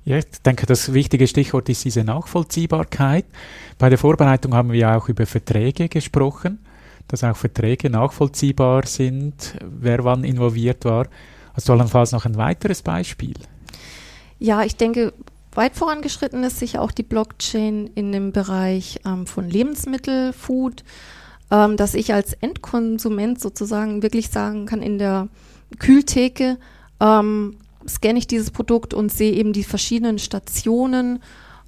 Ja, 0.05 0.17
ich 0.17 0.27
denke, 0.45 0.67
das 0.67 0.93
wichtige 0.95 1.27
Stichwort 1.27 1.69
ist 1.69 1.85
diese 1.85 2.05
Nachvollziehbarkeit. 2.05 3.27
Bei 3.79 3.89
der 3.91 3.99
Vorbereitung 3.99 4.55
haben 4.55 4.73
wir 4.73 4.97
auch 4.97 5.09
über 5.09 5.27
Verträge 5.27 5.89
gesprochen, 5.89 6.59
dass 7.09 7.23
auch 7.23 7.37
Verträge 7.37 7.91
nachvollziehbar 7.91 8.87
sind, 8.87 9.57
wer 9.61 10.05
wann 10.05 10.25
involviert 10.25 10.85
war. 10.85 11.07
Hast 11.55 11.69
du 11.69 11.73
allenfalls 11.73 12.13
noch 12.13 12.25
ein 12.25 12.37
weiteres 12.37 12.83
Beispiel? 12.83 13.35
Ja, 14.39 14.63
ich 14.63 14.77
denke, 14.77 15.13
weit 15.53 15.77
vorangeschritten 15.77 16.43
ist 16.45 16.59
sicher 16.59 16.81
auch 16.81 16.93
die 16.93 17.03
Blockchain 17.03 17.91
in 17.95 18.13
dem 18.13 18.33
Bereich 18.33 19.01
ähm, 19.05 19.27
von 19.27 19.51
Lebensmittel, 19.51 20.33
Food, 20.33 20.83
ähm, 21.51 21.77
dass 21.77 21.95
ich 21.95 22.15
als 22.15 22.33
Endkonsument 22.35 23.41
sozusagen 23.41 24.03
wirklich 24.03 24.31
sagen 24.31 24.65
kann, 24.67 24.81
in 24.81 24.99
der 24.99 25.29
Kühltheke 25.79 26.59
ähm, 27.01 27.57
scanne 27.87 28.19
ich 28.19 28.27
dieses 28.27 28.51
Produkt 28.51 28.95
und 28.95 29.13
sehe 29.13 29.33
eben 29.33 29.53
die 29.53 29.65
verschiedenen 29.65 30.19
Stationen. 30.19 31.21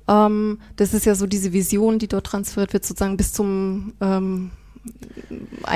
Ähm, 0.08 0.58
das 0.76 0.94
ist 0.94 1.06
ja 1.06 1.14
so 1.14 1.26
diese 1.26 1.52
Vision, 1.52 1.98
die 1.98 2.08
dort 2.08 2.26
transferiert 2.26 2.72
wird, 2.72 2.84
sozusagen 2.84 3.16
bis 3.16 3.32
zum 3.32 3.92
ähm, 4.00 4.50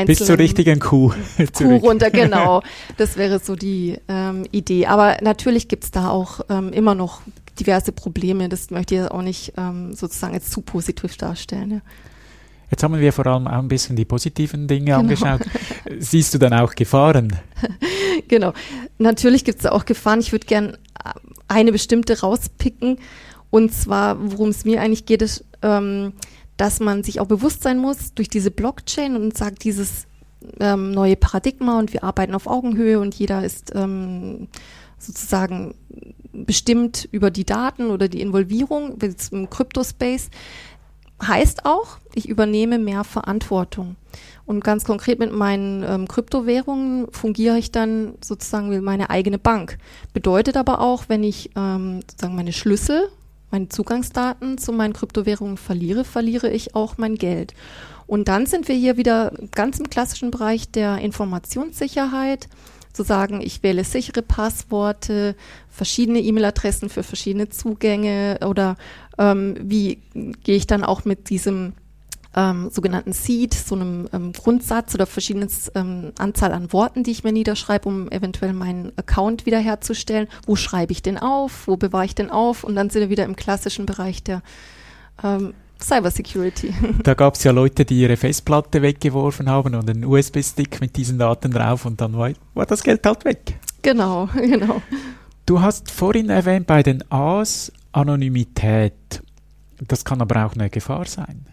bis 0.06 0.18
zur 0.18 0.38
richtigen 0.38 0.80
Kuh. 0.80 1.12
Kuh 1.54 1.76
runter, 1.82 2.10
genau. 2.10 2.62
Das 2.96 3.16
wäre 3.16 3.38
so 3.38 3.54
die 3.54 3.98
ähm, 4.08 4.46
Idee. 4.50 4.86
Aber 4.86 5.18
natürlich 5.22 5.68
gibt 5.68 5.84
es 5.84 5.90
da 5.92 6.08
auch 6.08 6.40
ähm, 6.48 6.72
immer 6.72 6.94
noch 6.94 7.20
diverse 7.60 7.92
Probleme. 7.92 8.48
Das 8.48 8.70
möchte 8.70 8.94
ich 8.96 9.02
auch 9.02 9.22
nicht 9.22 9.52
ähm, 9.56 9.94
sozusagen 9.94 10.34
jetzt 10.34 10.50
zu 10.50 10.60
positiv 10.60 11.16
darstellen. 11.16 11.70
Ja. 11.70 11.80
Jetzt 12.70 12.82
haben 12.82 12.98
wir 12.98 13.12
vor 13.12 13.26
allem 13.26 13.46
auch 13.46 13.58
ein 13.58 13.68
bisschen 13.68 13.96
die 13.96 14.04
positiven 14.04 14.66
Dinge 14.66 14.86
genau. 14.86 14.98
angeschaut. 14.98 15.40
Siehst 15.98 16.34
du 16.34 16.38
dann 16.38 16.52
auch 16.52 16.74
Gefahren? 16.74 17.36
genau. 18.28 18.52
Natürlich 18.98 19.44
gibt 19.44 19.60
es 19.60 19.66
auch 19.66 19.84
Gefahren. 19.84 20.20
Ich 20.20 20.32
würde 20.32 20.46
gern 20.46 20.76
eine 21.48 21.72
bestimmte 21.72 22.20
rauspicken. 22.20 22.98
Und 23.50 23.72
zwar, 23.72 24.18
worum 24.32 24.48
es 24.48 24.64
mir 24.64 24.80
eigentlich 24.80 25.06
geht, 25.06 25.22
ist, 25.22 25.44
ähm, 25.62 26.12
dass 26.56 26.80
man 26.80 27.04
sich 27.04 27.20
auch 27.20 27.26
bewusst 27.26 27.62
sein 27.62 27.78
muss 27.78 28.14
durch 28.14 28.28
diese 28.28 28.50
Blockchain 28.50 29.14
und 29.14 29.36
sagt, 29.36 29.64
dieses 29.64 30.06
ähm, 30.60 30.90
neue 30.90 31.16
Paradigma 31.16 31.78
und 31.78 31.92
wir 31.92 32.04
arbeiten 32.04 32.34
auf 32.34 32.46
Augenhöhe 32.46 32.98
und 32.98 33.14
jeder 33.14 33.44
ist 33.44 33.72
ähm, 33.74 34.48
sozusagen 34.98 35.74
bestimmt 36.32 37.08
über 37.12 37.30
die 37.30 37.44
Daten 37.44 37.90
oder 37.90 38.08
die 38.08 38.20
Involvierung 38.20 38.98
im 39.30 39.50
Kryptospace 39.50 40.30
heißt 41.22 41.64
auch, 41.64 41.98
ich 42.14 42.28
übernehme 42.28 42.78
mehr 42.78 43.04
Verantwortung. 43.04 43.96
Und 44.44 44.62
ganz 44.62 44.84
konkret 44.84 45.18
mit 45.18 45.32
meinen 45.32 45.82
ähm, 45.82 46.08
Kryptowährungen 46.08 47.08
fungiere 47.10 47.58
ich 47.58 47.72
dann 47.72 48.14
sozusagen 48.22 48.70
wie 48.70 48.80
meine 48.80 49.10
eigene 49.10 49.38
Bank. 49.38 49.78
Bedeutet 50.12 50.56
aber 50.56 50.80
auch, 50.80 51.04
wenn 51.08 51.24
ich 51.24 51.50
ähm, 51.56 52.00
sozusagen 52.02 52.36
meine 52.36 52.52
Schlüssel, 52.52 53.08
meine 53.50 53.68
Zugangsdaten 53.68 54.58
zu 54.58 54.72
meinen 54.72 54.92
Kryptowährungen 54.92 55.56
verliere, 55.56 56.04
verliere 56.04 56.50
ich 56.50 56.74
auch 56.74 56.96
mein 56.96 57.16
Geld. 57.16 57.54
Und 58.06 58.28
dann 58.28 58.46
sind 58.46 58.68
wir 58.68 58.76
hier 58.76 58.96
wieder 58.96 59.32
ganz 59.52 59.80
im 59.80 59.90
klassischen 59.90 60.30
Bereich 60.30 60.70
der 60.70 60.98
Informationssicherheit 60.98 62.48
zu 62.96 63.04
sagen, 63.04 63.40
ich 63.42 63.62
wähle 63.62 63.84
sichere 63.84 64.22
Passworte, 64.22 65.36
verschiedene 65.68 66.20
E-Mail-Adressen 66.20 66.88
für 66.88 67.02
verschiedene 67.02 67.50
Zugänge 67.50 68.38
oder 68.44 68.76
ähm, 69.18 69.56
wie 69.60 70.00
gehe 70.14 70.56
ich 70.56 70.66
dann 70.66 70.82
auch 70.82 71.04
mit 71.04 71.28
diesem 71.28 71.74
ähm, 72.34 72.70
sogenannten 72.70 73.12
Seed, 73.12 73.54
so 73.54 73.74
einem 73.74 74.08
ähm, 74.12 74.32
Grundsatz 74.32 74.94
oder 74.94 75.06
verschiedenen 75.06 75.50
ähm, 75.74 76.12
Anzahl 76.18 76.52
an 76.52 76.72
Worten, 76.72 77.02
die 77.02 77.10
ich 77.10 77.24
mir 77.24 77.32
niederschreibe, 77.32 77.88
um 77.88 78.10
eventuell 78.10 78.52
meinen 78.52 78.92
Account 78.96 79.46
wiederherzustellen. 79.46 80.28
Wo 80.46 80.56
schreibe 80.56 80.92
ich 80.92 81.02
den 81.02 81.18
auf? 81.18 81.66
Wo 81.66 81.76
bewahre 81.76 82.04
ich 82.04 82.14
den 82.14 82.30
auf? 82.30 82.64
Und 82.64 82.76
dann 82.76 82.90
sind 82.90 83.00
wir 83.00 83.10
wieder 83.10 83.24
im 83.24 83.36
klassischen 83.36 83.86
Bereich 83.86 84.22
der 84.22 84.42
ähm, 85.22 85.54
Cybersecurity. 85.80 86.74
Da 87.02 87.14
gab 87.14 87.34
es 87.34 87.44
ja 87.44 87.52
Leute, 87.52 87.84
die 87.84 88.00
ihre 88.00 88.16
Festplatte 88.16 88.82
weggeworfen 88.82 89.48
haben 89.48 89.74
und 89.74 89.88
einen 89.88 90.04
USB-Stick 90.04 90.80
mit 90.80 90.96
diesen 90.96 91.18
Daten 91.18 91.50
drauf 91.50 91.84
und 91.84 92.00
dann 92.00 92.16
war, 92.16 92.30
war 92.54 92.66
das 92.66 92.82
Geld 92.82 93.04
halt 93.06 93.24
weg. 93.24 93.58
Genau, 93.82 94.28
genau. 94.34 94.82
Du 95.44 95.60
hast 95.60 95.90
vorhin 95.90 96.30
erwähnt 96.30 96.66
bei 96.66 96.82
den 96.82 97.04
A's 97.10 97.72
Anonymität. 97.92 99.22
Das 99.86 100.04
kann 100.04 100.20
aber 100.20 100.46
auch 100.46 100.54
eine 100.54 100.70
Gefahr 100.70 101.06
sein. 101.06 101.46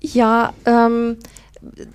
Ja, 0.00 0.52
ähm, 0.64 1.18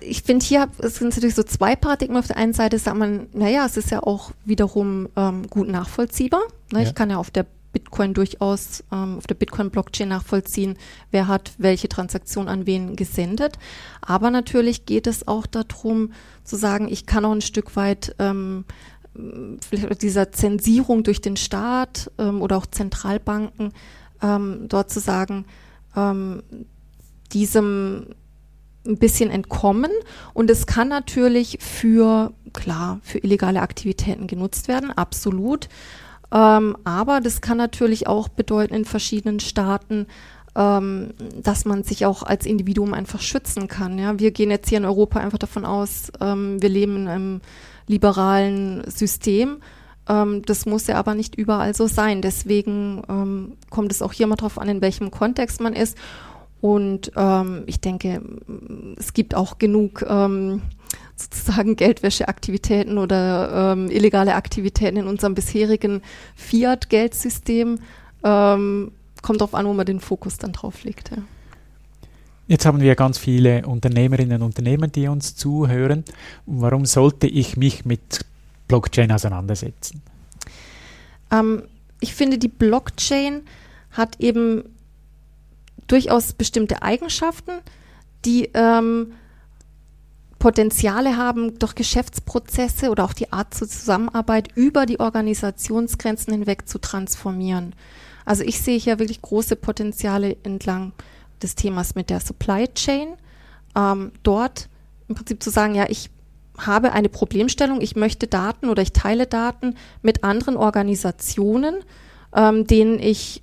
ich 0.00 0.22
finde 0.22 0.44
hier 0.44 0.68
es 0.78 0.96
sind 0.96 1.08
natürlich 1.08 1.34
so 1.34 1.42
zwei 1.42 1.74
Paradigmen. 1.74 2.18
Auf 2.18 2.26
der 2.26 2.36
einen 2.36 2.52
Seite 2.52 2.78
sagt 2.78 2.96
man, 2.96 3.26
naja, 3.32 3.64
es 3.64 3.76
ist 3.76 3.90
ja 3.90 4.02
auch 4.02 4.32
wiederum 4.44 5.08
ähm, 5.16 5.46
gut 5.48 5.68
nachvollziehbar. 5.68 6.42
Ne? 6.72 6.82
Ja. 6.82 6.88
Ich 6.88 6.94
kann 6.94 7.10
ja 7.10 7.16
auf 7.16 7.30
der 7.30 7.46
Bitcoin 7.74 8.14
durchaus 8.14 8.82
ähm, 8.90 9.18
auf 9.18 9.26
der 9.26 9.34
Bitcoin-Blockchain 9.34 10.08
nachvollziehen, 10.08 10.78
wer 11.10 11.28
hat 11.28 11.52
welche 11.58 11.90
Transaktion 11.90 12.48
an 12.48 12.66
wen 12.66 12.96
gesendet. 12.96 13.58
Aber 14.00 14.30
natürlich 14.30 14.86
geht 14.86 15.06
es 15.06 15.28
auch 15.28 15.44
darum 15.46 16.12
zu 16.44 16.56
sagen, 16.56 16.88
ich 16.88 17.04
kann 17.04 17.26
auch 17.26 17.32
ein 17.32 17.42
Stück 17.42 17.76
weit 17.76 18.14
ähm, 18.18 18.64
dieser 20.00 20.32
Zensierung 20.32 21.02
durch 21.02 21.20
den 21.20 21.36
Staat 21.36 22.10
ähm, 22.18 22.40
oder 22.40 22.56
auch 22.56 22.66
Zentralbanken, 22.66 23.72
ähm, 24.22 24.66
dort 24.68 24.90
zu 24.90 25.00
sagen, 25.00 25.44
ähm, 25.94 26.42
diesem 27.32 28.06
ein 28.86 28.98
bisschen 28.98 29.30
entkommen. 29.30 29.90
Und 30.34 30.50
es 30.50 30.66
kann 30.66 30.88
natürlich 30.88 31.58
für, 31.60 32.32
klar, 32.52 33.00
für 33.02 33.18
illegale 33.18 33.62
Aktivitäten 33.62 34.26
genutzt 34.26 34.68
werden, 34.68 34.90
absolut. 34.90 35.68
Ähm, 36.34 36.76
aber 36.82 37.20
das 37.20 37.40
kann 37.40 37.56
natürlich 37.56 38.08
auch 38.08 38.28
bedeuten 38.28 38.74
in 38.74 38.84
verschiedenen 38.84 39.38
Staaten, 39.38 40.06
ähm, 40.56 41.14
dass 41.40 41.64
man 41.64 41.84
sich 41.84 42.06
auch 42.06 42.24
als 42.24 42.44
Individuum 42.44 42.92
einfach 42.92 43.20
schützen 43.20 43.68
kann. 43.68 43.98
Ja? 43.98 44.18
Wir 44.18 44.32
gehen 44.32 44.50
jetzt 44.50 44.68
hier 44.68 44.78
in 44.78 44.84
Europa 44.84 45.20
einfach 45.20 45.38
davon 45.38 45.64
aus, 45.64 46.10
ähm, 46.20 46.60
wir 46.60 46.68
leben 46.68 46.96
in 46.96 47.08
einem 47.08 47.40
liberalen 47.86 48.82
System. 48.90 49.58
Ähm, 50.08 50.42
das 50.42 50.66
muss 50.66 50.88
ja 50.88 50.96
aber 50.96 51.14
nicht 51.14 51.36
überall 51.36 51.72
so 51.74 51.86
sein. 51.86 52.20
Deswegen 52.20 53.02
ähm, 53.08 53.52
kommt 53.70 53.92
es 53.92 54.02
auch 54.02 54.12
hier 54.12 54.26
mal 54.26 54.36
drauf 54.36 54.58
an, 54.58 54.68
in 54.68 54.80
welchem 54.80 55.12
Kontext 55.12 55.60
man 55.60 55.72
ist. 55.72 55.96
Und 56.60 57.12
ähm, 57.14 57.62
ich 57.66 57.80
denke, 57.80 58.22
es 58.96 59.12
gibt 59.12 59.34
auch 59.34 59.58
genug 59.58 60.04
sozusagen 61.16 61.76
Geldwäscheaktivitäten 61.76 62.98
oder 62.98 63.72
ähm, 63.72 63.90
illegale 63.90 64.34
Aktivitäten 64.34 64.96
in 64.96 65.06
unserem 65.06 65.34
bisherigen 65.34 66.02
Fiat-Geldsystem. 66.36 67.78
Ähm, 68.24 68.92
kommt 69.22 69.40
darauf 69.40 69.54
an, 69.54 69.66
wo 69.66 69.72
man 69.72 69.86
den 69.86 70.00
Fokus 70.00 70.38
dann 70.38 70.52
drauf 70.52 70.84
legt. 70.84 71.10
Ja. 71.10 71.18
Jetzt 72.46 72.66
haben 72.66 72.80
wir 72.80 72.94
ganz 72.94 73.16
viele 73.16 73.66
Unternehmerinnen 73.66 74.42
und 74.42 74.48
Unternehmer, 74.48 74.88
die 74.88 75.08
uns 75.08 75.34
zuhören. 75.34 76.04
Warum 76.44 76.84
sollte 76.84 77.26
ich 77.26 77.56
mich 77.56 77.86
mit 77.86 78.24
Blockchain 78.68 79.10
auseinandersetzen? 79.12 80.02
Ähm, 81.30 81.62
ich 82.00 82.14
finde, 82.14 82.36
die 82.36 82.48
Blockchain 82.48 83.42
hat 83.92 84.20
eben 84.20 84.64
durchaus 85.86 86.34
bestimmte 86.34 86.82
Eigenschaften, 86.82 87.52
die 88.26 88.50
ähm, 88.52 89.12
Potenziale 90.44 91.16
haben, 91.16 91.58
durch 91.58 91.74
Geschäftsprozesse 91.74 92.90
oder 92.90 93.04
auch 93.04 93.14
die 93.14 93.32
Art 93.32 93.54
zur 93.54 93.66
Zusammenarbeit 93.66 94.50
über 94.54 94.84
die 94.84 95.00
Organisationsgrenzen 95.00 96.34
hinweg 96.34 96.68
zu 96.68 96.78
transformieren. 96.78 97.74
Also 98.26 98.44
ich 98.44 98.60
sehe 98.60 98.78
hier 98.78 98.98
wirklich 98.98 99.22
große 99.22 99.56
Potenziale 99.56 100.36
entlang 100.42 100.92
des 101.42 101.54
Themas 101.54 101.94
mit 101.94 102.10
der 102.10 102.20
Supply 102.20 102.68
Chain. 102.74 103.14
Ähm, 103.74 104.12
dort 104.22 104.68
im 105.08 105.14
Prinzip 105.14 105.42
zu 105.42 105.48
sagen, 105.48 105.74
ja, 105.74 105.86
ich 105.88 106.10
habe 106.58 106.92
eine 106.92 107.08
Problemstellung, 107.08 107.80
ich 107.80 107.96
möchte 107.96 108.26
Daten 108.26 108.68
oder 108.68 108.82
ich 108.82 108.92
teile 108.92 109.26
Daten 109.26 109.76
mit 110.02 110.24
anderen 110.24 110.58
Organisationen, 110.58 111.76
ähm, 112.36 112.66
denen 112.66 112.98
ich 112.98 113.42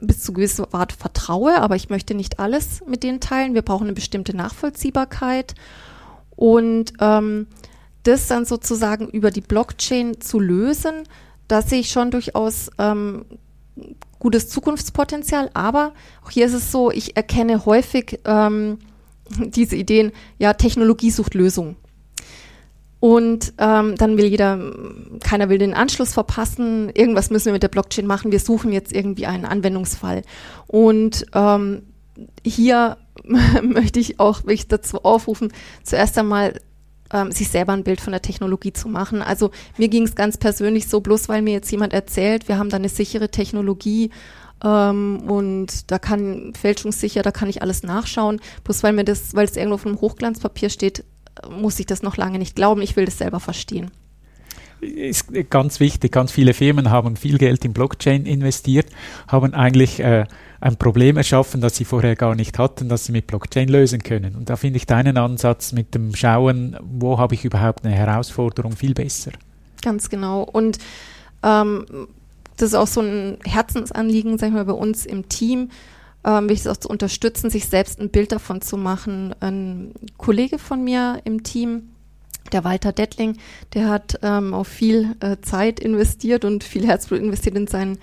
bis 0.00 0.20
zu 0.20 0.32
gewisser 0.32 0.66
Art 0.74 0.92
vertraue, 0.92 1.60
aber 1.60 1.76
ich 1.76 1.90
möchte 1.90 2.14
nicht 2.14 2.40
alles 2.40 2.82
mit 2.88 3.04
denen 3.04 3.20
teilen. 3.20 3.54
Wir 3.54 3.62
brauchen 3.62 3.84
eine 3.84 3.92
bestimmte 3.92 4.36
Nachvollziehbarkeit 4.36 5.54
und 6.42 6.94
ähm, 6.98 7.46
das 8.02 8.26
dann 8.26 8.44
sozusagen 8.46 9.06
über 9.06 9.30
die 9.30 9.42
Blockchain 9.42 10.20
zu 10.20 10.40
lösen, 10.40 11.04
da 11.46 11.62
sehe 11.62 11.78
ich 11.78 11.90
schon 11.90 12.10
durchaus 12.10 12.68
ähm, 12.78 13.26
gutes 14.18 14.48
Zukunftspotenzial. 14.48 15.50
Aber 15.54 15.92
auch 16.24 16.30
hier 16.30 16.44
ist 16.44 16.54
es 16.54 16.72
so, 16.72 16.90
ich 16.90 17.16
erkenne 17.16 17.64
häufig 17.64 18.18
ähm, 18.24 18.80
diese 19.38 19.76
Ideen, 19.76 20.10
ja, 20.40 20.54
Technologie 20.54 21.12
sucht 21.12 21.34
Lösungen. 21.34 21.76
Und 22.98 23.52
ähm, 23.58 23.94
dann 23.94 24.18
will 24.18 24.26
jeder, 24.26 24.58
keiner 25.22 25.48
will 25.48 25.58
den 25.58 25.74
Anschluss 25.74 26.12
verpassen, 26.12 26.90
irgendwas 26.92 27.30
müssen 27.30 27.46
wir 27.46 27.52
mit 27.52 27.62
der 27.62 27.68
Blockchain 27.68 28.06
machen, 28.06 28.32
wir 28.32 28.40
suchen 28.40 28.72
jetzt 28.72 28.92
irgendwie 28.92 29.26
einen 29.26 29.44
Anwendungsfall. 29.44 30.22
Und 30.66 31.24
ähm, 31.34 31.82
hier 32.44 32.96
möchte 33.62 34.00
ich 34.00 34.20
auch 34.20 34.42
wirklich 34.42 34.68
dazu 34.68 35.04
aufrufen, 35.04 35.52
zuerst 35.82 36.18
einmal 36.18 36.60
ähm, 37.12 37.30
sich 37.30 37.48
selber 37.48 37.72
ein 37.72 37.84
Bild 37.84 38.00
von 38.00 38.12
der 38.12 38.22
Technologie 38.22 38.72
zu 38.72 38.88
machen. 38.88 39.22
Also 39.22 39.50
mir 39.76 39.88
ging 39.88 40.04
es 40.04 40.14
ganz 40.14 40.36
persönlich 40.36 40.88
so, 40.88 41.00
bloß 41.00 41.28
weil 41.28 41.42
mir 41.42 41.52
jetzt 41.52 41.70
jemand 41.70 41.92
erzählt, 41.92 42.48
wir 42.48 42.58
haben 42.58 42.70
da 42.70 42.76
eine 42.76 42.88
sichere 42.88 43.30
Technologie 43.30 44.10
ähm, 44.64 45.22
und 45.28 45.90
da 45.90 45.98
kann 45.98 46.52
fälschungssicher, 46.54 47.22
da 47.22 47.30
kann 47.30 47.48
ich 47.48 47.62
alles 47.62 47.82
nachschauen, 47.82 48.40
bloß 48.64 48.82
weil 48.82 48.92
mir 48.92 49.04
das, 49.04 49.34
weil 49.34 49.44
es 49.44 49.56
irgendwo 49.56 49.74
auf 49.74 49.86
einem 49.86 50.00
Hochglanzpapier 50.00 50.70
steht, 50.70 51.04
muss 51.50 51.78
ich 51.78 51.86
das 51.86 52.02
noch 52.02 52.16
lange 52.16 52.38
nicht 52.38 52.56
glauben. 52.56 52.82
Ich 52.82 52.96
will 52.96 53.04
das 53.04 53.18
selber 53.18 53.40
verstehen. 53.40 53.90
Ist 54.82 55.28
ganz 55.48 55.78
wichtig. 55.78 56.10
Ganz 56.10 56.32
viele 56.32 56.54
Firmen 56.54 56.90
haben 56.90 57.14
viel 57.14 57.38
Geld 57.38 57.64
in 57.64 57.72
Blockchain 57.72 58.26
investiert, 58.26 58.86
haben 59.28 59.54
eigentlich 59.54 60.00
äh, 60.00 60.26
ein 60.60 60.76
Problem 60.76 61.16
erschaffen, 61.16 61.60
das 61.60 61.76
sie 61.76 61.84
vorher 61.84 62.16
gar 62.16 62.34
nicht 62.34 62.58
hatten, 62.58 62.88
das 62.88 63.04
sie 63.04 63.12
mit 63.12 63.28
Blockchain 63.28 63.68
lösen 63.68 64.02
können. 64.02 64.34
Und 64.34 64.50
da 64.50 64.56
finde 64.56 64.78
ich 64.78 64.86
deinen 64.86 65.18
Ansatz 65.18 65.70
mit 65.70 65.94
dem 65.94 66.16
Schauen, 66.16 66.76
wo 66.82 67.16
habe 67.16 67.34
ich 67.36 67.44
überhaupt 67.44 67.84
eine 67.84 67.94
Herausforderung, 67.94 68.72
viel 68.72 68.92
besser. 68.92 69.30
Ganz 69.82 70.10
genau. 70.10 70.42
Und 70.42 70.78
ähm, 71.44 71.86
das 72.56 72.70
ist 72.70 72.74
auch 72.74 72.88
so 72.88 73.02
ein 73.02 73.38
Herzensanliegen, 73.44 74.36
sag 74.36 74.48
ich 74.48 74.54
mal, 74.54 74.64
bei 74.64 74.72
uns 74.72 75.06
im 75.06 75.28
Team, 75.28 75.70
ähm, 76.24 76.46
mich 76.46 76.68
auch 76.68 76.76
zu 76.76 76.88
unterstützen, 76.88 77.50
sich 77.50 77.66
selbst 77.66 78.00
ein 78.00 78.10
Bild 78.10 78.32
davon 78.32 78.62
zu 78.62 78.76
machen. 78.76 79.32
Ein 79.38 79.92
Kollege 80.18 80.58
von 80.58 80.82
mir 80.82 81.20
im 81.24 81.44
Team, 81.44 81.91
der 82.50 82.64
Walter 82.64 82.92
Dettling, 82.92 83.36
der 83.74 83.88
hat 83.88 84.18
ähm, 84.22 84.54
auch 84.54 84.66
viel 84.66 85.14
äh, 85.20 85.36
Zeit 85.42 85.80
investiert 85.80 86.44
und 86.44 86.64
viel 86.64 86.86
Herzblut 86.86 87.20
investiert 87.20 87.56
in 87.56 87.66
seine 87.66 87.98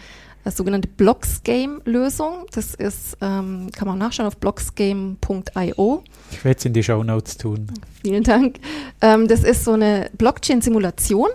äh, 0.46 0.52
sogenannte 0.52 0.88
Blocksgame-Lösung. 0.88 2.46
Das 2.54 2.74
ist, 2.74 3.18
ähm, 3.22 3.70
kann 3.74 3.88
man 3.88 3.98
nachschauen 3.98 4.28
auf 4.28 4.38
blocksgame.io. 4.38 6.04
Ich 6.32 6.46
werde 6.46 6.58
es 6.58 6.66
in 6.66 6.74
die 6.74 6.84
Show 6.84 7.04
Notes 7.04 7.38
tun. 7.38 7.68
Vielen 8.02 8.24
Dank. 8.24 8.60
Ähm, 9.02 9.28
das 9.28 9.44
ist 9.44 9.66
so 9.66 9.74
eine 9.74 10.10
Blockchain-Simulation 10.18 11.30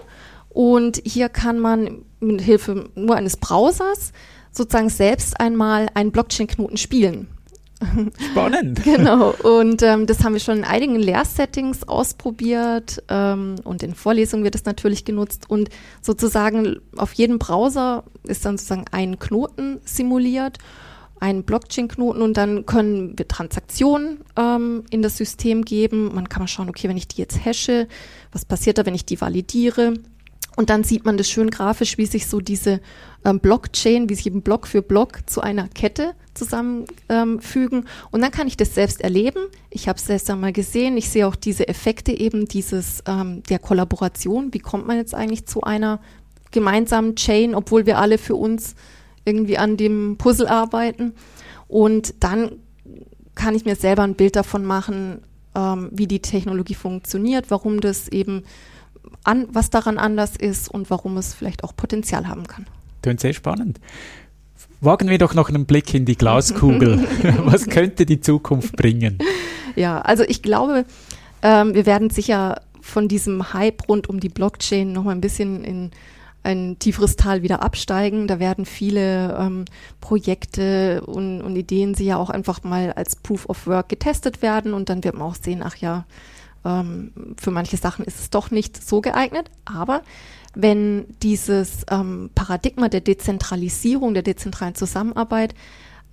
und 0.48 1.02
hier 1.04 1.28
kann 1.28 1.58
man 1.58 2.04
mit 2.20 2.40
Hilfe 2.40 2.88
nur 2.94 3.16
eines 3.16 3.36
Browsers 3.36 4.12
sozusagen 4.52 4.88
selbst 4.88 5.38
einmal 5.40 5.88
einen 5.94 6.12
Blockchain-Knoten 6.12 6.76
spielen. 6.76 7.28
Spannend. 8.30 8.82
genau. 8.82 9.34
Und 9.42 9.82
ähm, 9.82 10.06
das 10.06 10.22
haben 10.24 10.32
wir 10.32 10.40
schon 10.40 10.58
in 10.58 10.64
einigen 10.64 10.96
Lehrsettings 10.96 11.84
ausprobiert 11.84 13.02
ähm, 13.08 13.56
und 13.64 13.82
in 13.82 13.94
Vorlesungen 13.94 14.44
wird 14.44 14.54
es 14.54 14.64
natürlich 14.64 15.04
genutzt. 15.04 15.44
Und 15.48 15.70
sozusagen 16.02 16.80
auf 16.96 17.12
jedem 17.12 17.38
Browser 17.38 18.04
ist 18.24 18.44
dann 18.44 18.58
sozusagen 18.58 18.84
ein 18.90 19.18
Knoten 19.18 19.80
simuliert, 19.84 20.58
ein 21.20 21.44
Blockchain-Knoten 21.44 22.20
und 22.20 22.36
dann 22.36 22.66
können 22.66 23.18
wir 23.18 23.26
Transaktionen 23.28 24.20
ähm, 24.36 24.84
in 24.90 25.02
das 25.02 25.16
System 25.16 25.64
geben. 25.64 26.14
Man 26.14 26.28
kann 26.28 26.42
mal 26.42 26.48
schauen, 26.48 26.68
okay, 26.68 26.88
wenn 26.88 26.96
ich 26.96 27.08
die 27.08 27.20
jetzt 27.20 27.44
hashe, 27.44 27.88
was 28.32 28.44
passiert 28.44 28.78
da, 28.78 28.86
wenn 28.86 28.94
ich 28.94 29.06
die 29.06 29.20
validiere? 29.20 29.94
Und 30.56 30.70
dann 30.70 30.84
sieht 30.84 31.04
man 31.04 31.16
das 31.16 31.28
schön 31.28 31.50
grafisch, 31.50 31.98
wie 31.98 32.06
sich 32.06 32.26
so 32.26 32.40
diese 32.40 32.80
ähm, 33.24 33.40
Blockchain, 33.40 34.08
wie 34.08 34.14
sich 34.14 34.26
eben 34.26 34.42
Block 34.42 34.66
für 34.66 34.82
Block 34.82 35.20
zu 35.26 35.40
einer 35.40 35.68
Kette 35.68 36.14
zusammenfügen. 36.34 37.78
Ähm, 37.78 37.84
und 38.10 38.20
dann 38.20 38.30
kann 38.30 38.46
ich 38.46 38.56
das 38.56 38.74
selbst 38.74 39.00
erleben. 39.00 39.40
Ich 39.70 39.88
habe 39.88 39.98
es 39.98 40.06
selbst 40.06 40.30
einmal 40.30 40.52
gesehen. 40.52 40.96
Ich 40.96 41.08
sehe 41.08 41.26
auch 41.26 41.36
diese 41.36 41.66
Effekte 41.68 42.12
eben 42.12 42.46
dieses 42.46 43.02
ähm, 43.06 43.42
der 43.48 43.58
Kollaboration. 43.58 44.54
Wie 44.54 44.60
kommt 44.60 44.86
man 44.86 44.96
jetzt 44.96 45.14
eigentlich 45.14 45.46
zu 45.46 45.62
einer 45.62 46.00
gemeinsamen 46.52 47.16
Chain, 47.16 47.54
obwohl 47.54 47.86
wir 47.86 47.98
alle 47.98 48.18
für 48.18 48.36
uns 48.36 48.76
irgendwie 49.24 49.58
an 49.58 49.76
dem 49.76 50.16
Puzzle 50.18 50.46
arbeiten? 50.46 51.14
Und 51.66 52.14
dann 52.20 52.52
kann 53.34 53.56
ich 53.56 53.64
mir 53.64 53.74
selber 53.74 54.02
ein 54.02 54.14
Bild 54.14 54.36
davon 54.36 54.64
machen, 54.64 55.22
ähm, 55.56 55.88
wie 55.92 56.06
die 56.06 56.20
Technologie 56.20 56.74
funktioniert, 56.74 57.50
warum 57.50 57.80
das 57.80 58.08
eben 58.08 58.44
an, 59.22 59.46
was 59.50 59.70
daran 59.70 59.98
anders 59.98 60.36
ist 60.36 60.68
und 60.68 60.90
warum 60.90 61.16
es 61.16 61.34
vielleicht 61.34 61.64
auch 61.64 61.74
Potenzial 61.76 62.28
haben 62.28 62.46
kann. 62.46 62.66
Tönt 63.02 63.20
sehr 63.20 63.32
spannend. 63.32 63.80
Wagen 64.80 65.08
wir 65.08 65.18
doch 65.18 65.34
noch 65.34 65.48
einen 65.48 65.66
Blick 65.66 65.94
in 65.94 66.04
die 66.04 66.16
Glaskugel. 66.16 67.06
Was 67.44 67.66
könnte 67.68 68.04
die 68.04 68.20
Zukunft 68.20 68.76
bringen? 68.76 69.18
Ja, 69.76 70.00
also 70.00 70.24
ich 70.24 70.42
glaube, 70.42 70.84
ähm, 71.42 71.74
wir 71.74 71.86
werden 71.86 72.10
sicher 72.10 72.60
von 72.82 73.08
diesem 73.08 73.54
Hype 73.54 73.88
rund 73.88 74.10
um 74.10 74.20
die 74.20 74.28
Blockchain 74.28 74.92
noch 74.92 75.04
mal 75.04 75.12
ein 75.12 75.22
bisschen 75.22 75.64
in 75.64 75.90
ein 76.42 76.78
tieferes 76.78 77.16
Tal 77.16 77.42
wieder 77.42 77.62
absteigen. 77.62 78.28
Da 78.28 78.38
werden 78.38 78.66
viele 78.66 79.36
ähm, 79.38 79.64
Projekte 80.00 81.02
und, 81.06 81.40
und 81.40 81.56
Ideen 81.56 81.94
sie 81.94 82.04
ja 82.04 82.18
auch 82.18 82.30
einfach 82.30 82.62
mal 82.62 82.92
als 82.92 83.16
Proof 83.16 83.48
of 83.48 83.66
Work 83.66 83.88
getestet 83.88 84.42
werden 84.42 84.74
und 84.74 84.90
dann 84.90 85.02
wird 85.02 85.14
man 85.14 85.28
auch 85.28 85.34
sehen, 85.34 85.62
ach 85.64 85.76
ja, 85.76 86.04
ähm, 86.64 87.12
für 87.38 87.50
manche 87.50 87.76
Sachen 87.76 88.04
ist 88.04 88.20
es 88.20 88.30
doch 88.30 88.50
nicht 88.50 88.82
so 88.82 89.00
geeignet. 89.00 89.50
Aber 89.64 90.02
wenn 90.54 91.06
dieses 91.22 91.84
ähm, 91.90 92.30
Paradigma 92.34 92.88
der 92.88 93.00
Dezentralisierung, 93.00 94.14
der 94.14 94.22
dezentralen 94.22 94.74
Zusammenarbeit 94.74 95.54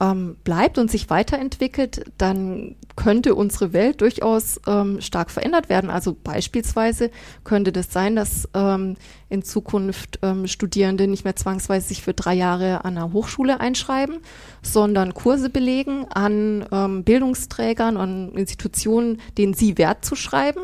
ähm, 0.01 0.35
bleibt 0.43 0.79
und 0.79 0.89
sich 0.89 1.09
weiterentwickelt, 1.11 2.05
dann 2.17 2.75
könnte 2.95 3.35
unsere 3.35 3.71
Welt 3.71 4.01
durchaus 4.01 4.59
ähm, 4.67 4.99
stark 4.99 5.29
verändert 5.29 5.69
werden. 5.69 5.91
Also 5.91 6.15
beispielsweise 6.21 7.11
könnte 7.43 7.71
das 7.71 7.93
sein, 7.93 8.15
dass 8.15 8.49
ähm, 8.55 8.97
in 9.29 9.43
Zukunft 9.43 10.19
ähm, 10.23 10.47
Studierende 10.47 11.07
nicht 11.07 11.23
mehr 11.23 11.35
zwangsweise 11.35 11.87
sich 11.87 12.01
für 12.01 12.13
drei 12.13 12.33
Jahre 12.33 12.83
an 12.83 12.97
einer 12.97 13.13
Hochschule 13.13 13.59
einschreiben, 13.59 14.17
sondern 14.63 15.13
Kurse 15.13 15.51
belegen 15.51 16.05
an 16.09 16.65
ähm, 16.71 17.03
Bildungsträgern, 17.03 17.95
an 17.97 18.31
Institutionen, 18.31 19.21
denen 19.37 19.53
sie 19.53 19.77
Wert 19.77 20.03
zu 20.03 20.15
schreiben 20.15 20.61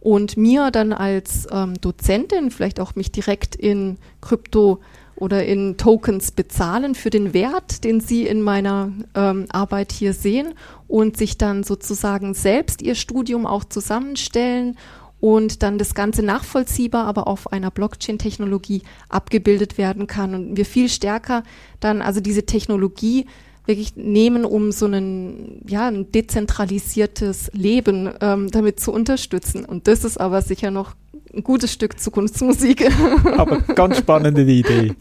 und 0.00 0.36
mir 0.38 0.70
dann 0.70 0.94
als 0.94 1.46
ähm, 1.52 1.74
Dozentin 1.80 2.50
vielleicht 2.50 2.80
auch 2.80 2.94
mich 2.94 3.12
direkt 3.12 3.54
in 3.54 3.98
Krypto 4.22 4.80
oder 5.20 5.44
in 5.44 5.76
Tokens 5.76 6.30
bezahlen 6.30 6.94
für 6.94 7.10
den 7.10 7.34
Wert, 7.34 7.84
den 7.84 8.00
Sie 8.00 8.26
in 8.26 8.40
meiner 8.40 8.92
ähm, 9.14 9.46
Arbeit 9.50 9.92
hier 9.92 10.12
sehen 10.12 10.54
und 10.86 11.16
sich 11.16 11.38
dann 11.38 11.64
sozusagen 11.64 12.34
selbst 12.34 12.82
Ihr 12.82 12.94
Studium 12.94 13.46
auch 13.46 13.64
zusammenstellen 13.64 14.76
und 15.20 15.62
dann 15.62 15.78
das 15.78 15.94
Ganze 15.94 16.22
nachvollziehbar, 16.22 17.06
aber 17.06 17.26
auf 17.26 17.52
einer 17.52 17.70
Blockchain-Technologie 17.70 18.82
abgebildet 19.08 19.76
werden 19.76 20.06
kann 20.06 20.34
und 20.34 20.56
wir 20.56 20.64
viel 20.64 20.88
stärker 20.88 21.42
dann 21.80 22.02
also 22.02 22.20
diese 22.20 22.46
Technologie 22.46 23.26
wirklich 23.66 23.96
nehmen, 23.96 24.44
um 24.44 24.72
so 24.72 24.86
einen, 24.86 25.62
ja, 25.68 25.88
ein 25.88 26.10
dezentralisiertes 26.10 27.50
Leben 27.52 28.10
ähm, 28.22 28.50
damit 28.50 28.80
zu 28.80 28.92
unterstützen. 28.92 29.66
Und 29.66 29.86
das 29.88 30.04
ist 30.04 30.18
aber 30.18 30.40
sicher 30.40 30.70
noch 30.70 30.94
ein 31.38 31.44
gutes 31.44 31.72
Stück 31.72 31.98
Zukunftsmusik. 31.98 32.90
Aber 33.36 33.60
ganz 33.60 33.98
spannende 33.98 34.42
Idee. 34.42 34.94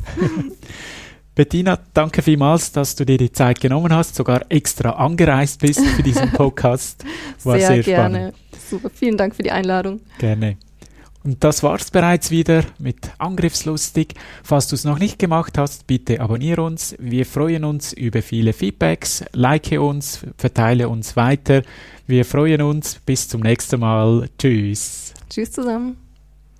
Bettina, 1.36 1.78
danke 1.94 2.22
vielmals, 2.22 2.72
dass 2.72 2.96
du 2.96 3.06
dir 3.06 3.18
die 3.18 3.32
Zeit 3.32 3.60
genommen 3.60 3.94
hast, 3.94 4.16
sogar 4.16 4.46
extra 4.50 4.92
angereist 4.92 5.62
bist 5.62 5.82
für 5.82 6.02
diesen 6.02 6.32
Podcast. 6.32 7.04
War 7.44 7.60
sehr, 7.60 7.68
sehr 7.68 7.84
gerne. 7.84 8.18
Spannend. 8.18 8.36
Super, 8.70 8.90
vielen 8.90 9.18
Dank 9.18 9.36
für 9.36 9.44
die 9.44 9.52
Einladung. 9.52 10.00
Gerne. 10.18 10.58
Und 11.24 11.44
das 11.44 11.62
war's 11.62 11.92
bereits 11.92 12.32
wieder 12.32 12.64
mit 12.80 13.12
Angriffslustig. 13.18 14.16
Falls 14.44 14.68
du 14.68 14.76
es 14.76 14.84
noch 14.84 14.98
nicht 14.98 15.20
gemacht 15.20 15.58
hast, 15.58 15.86
bitte 15.86 16.22
abonniere 16.22 16.64
uns. 16.64 16.96
Wir 17.00 17.26
freuen 17.26 17.66
uns 17.66 17.94
über 17.94 18.22
viele 18.22 18.54
Feedbacks. 18.54 19.26
Like 19.34 19.72
uns, 19.74 20.26
verteile 20.38 20.90
uns 20.90 21.16
weiter. 21.16 21.64
Wir 22.08 22.26
freuen 22.26 22.62
uns. 22.62 23.00
Bis 23.06 23.28
zum 23.28 23.42
nächsten 23.42 23.80
Mal. 23.80 24.30
Tschüss. 24.40 25.14
Tschüss 25.30 25.52
zusammen. 25.52 26.07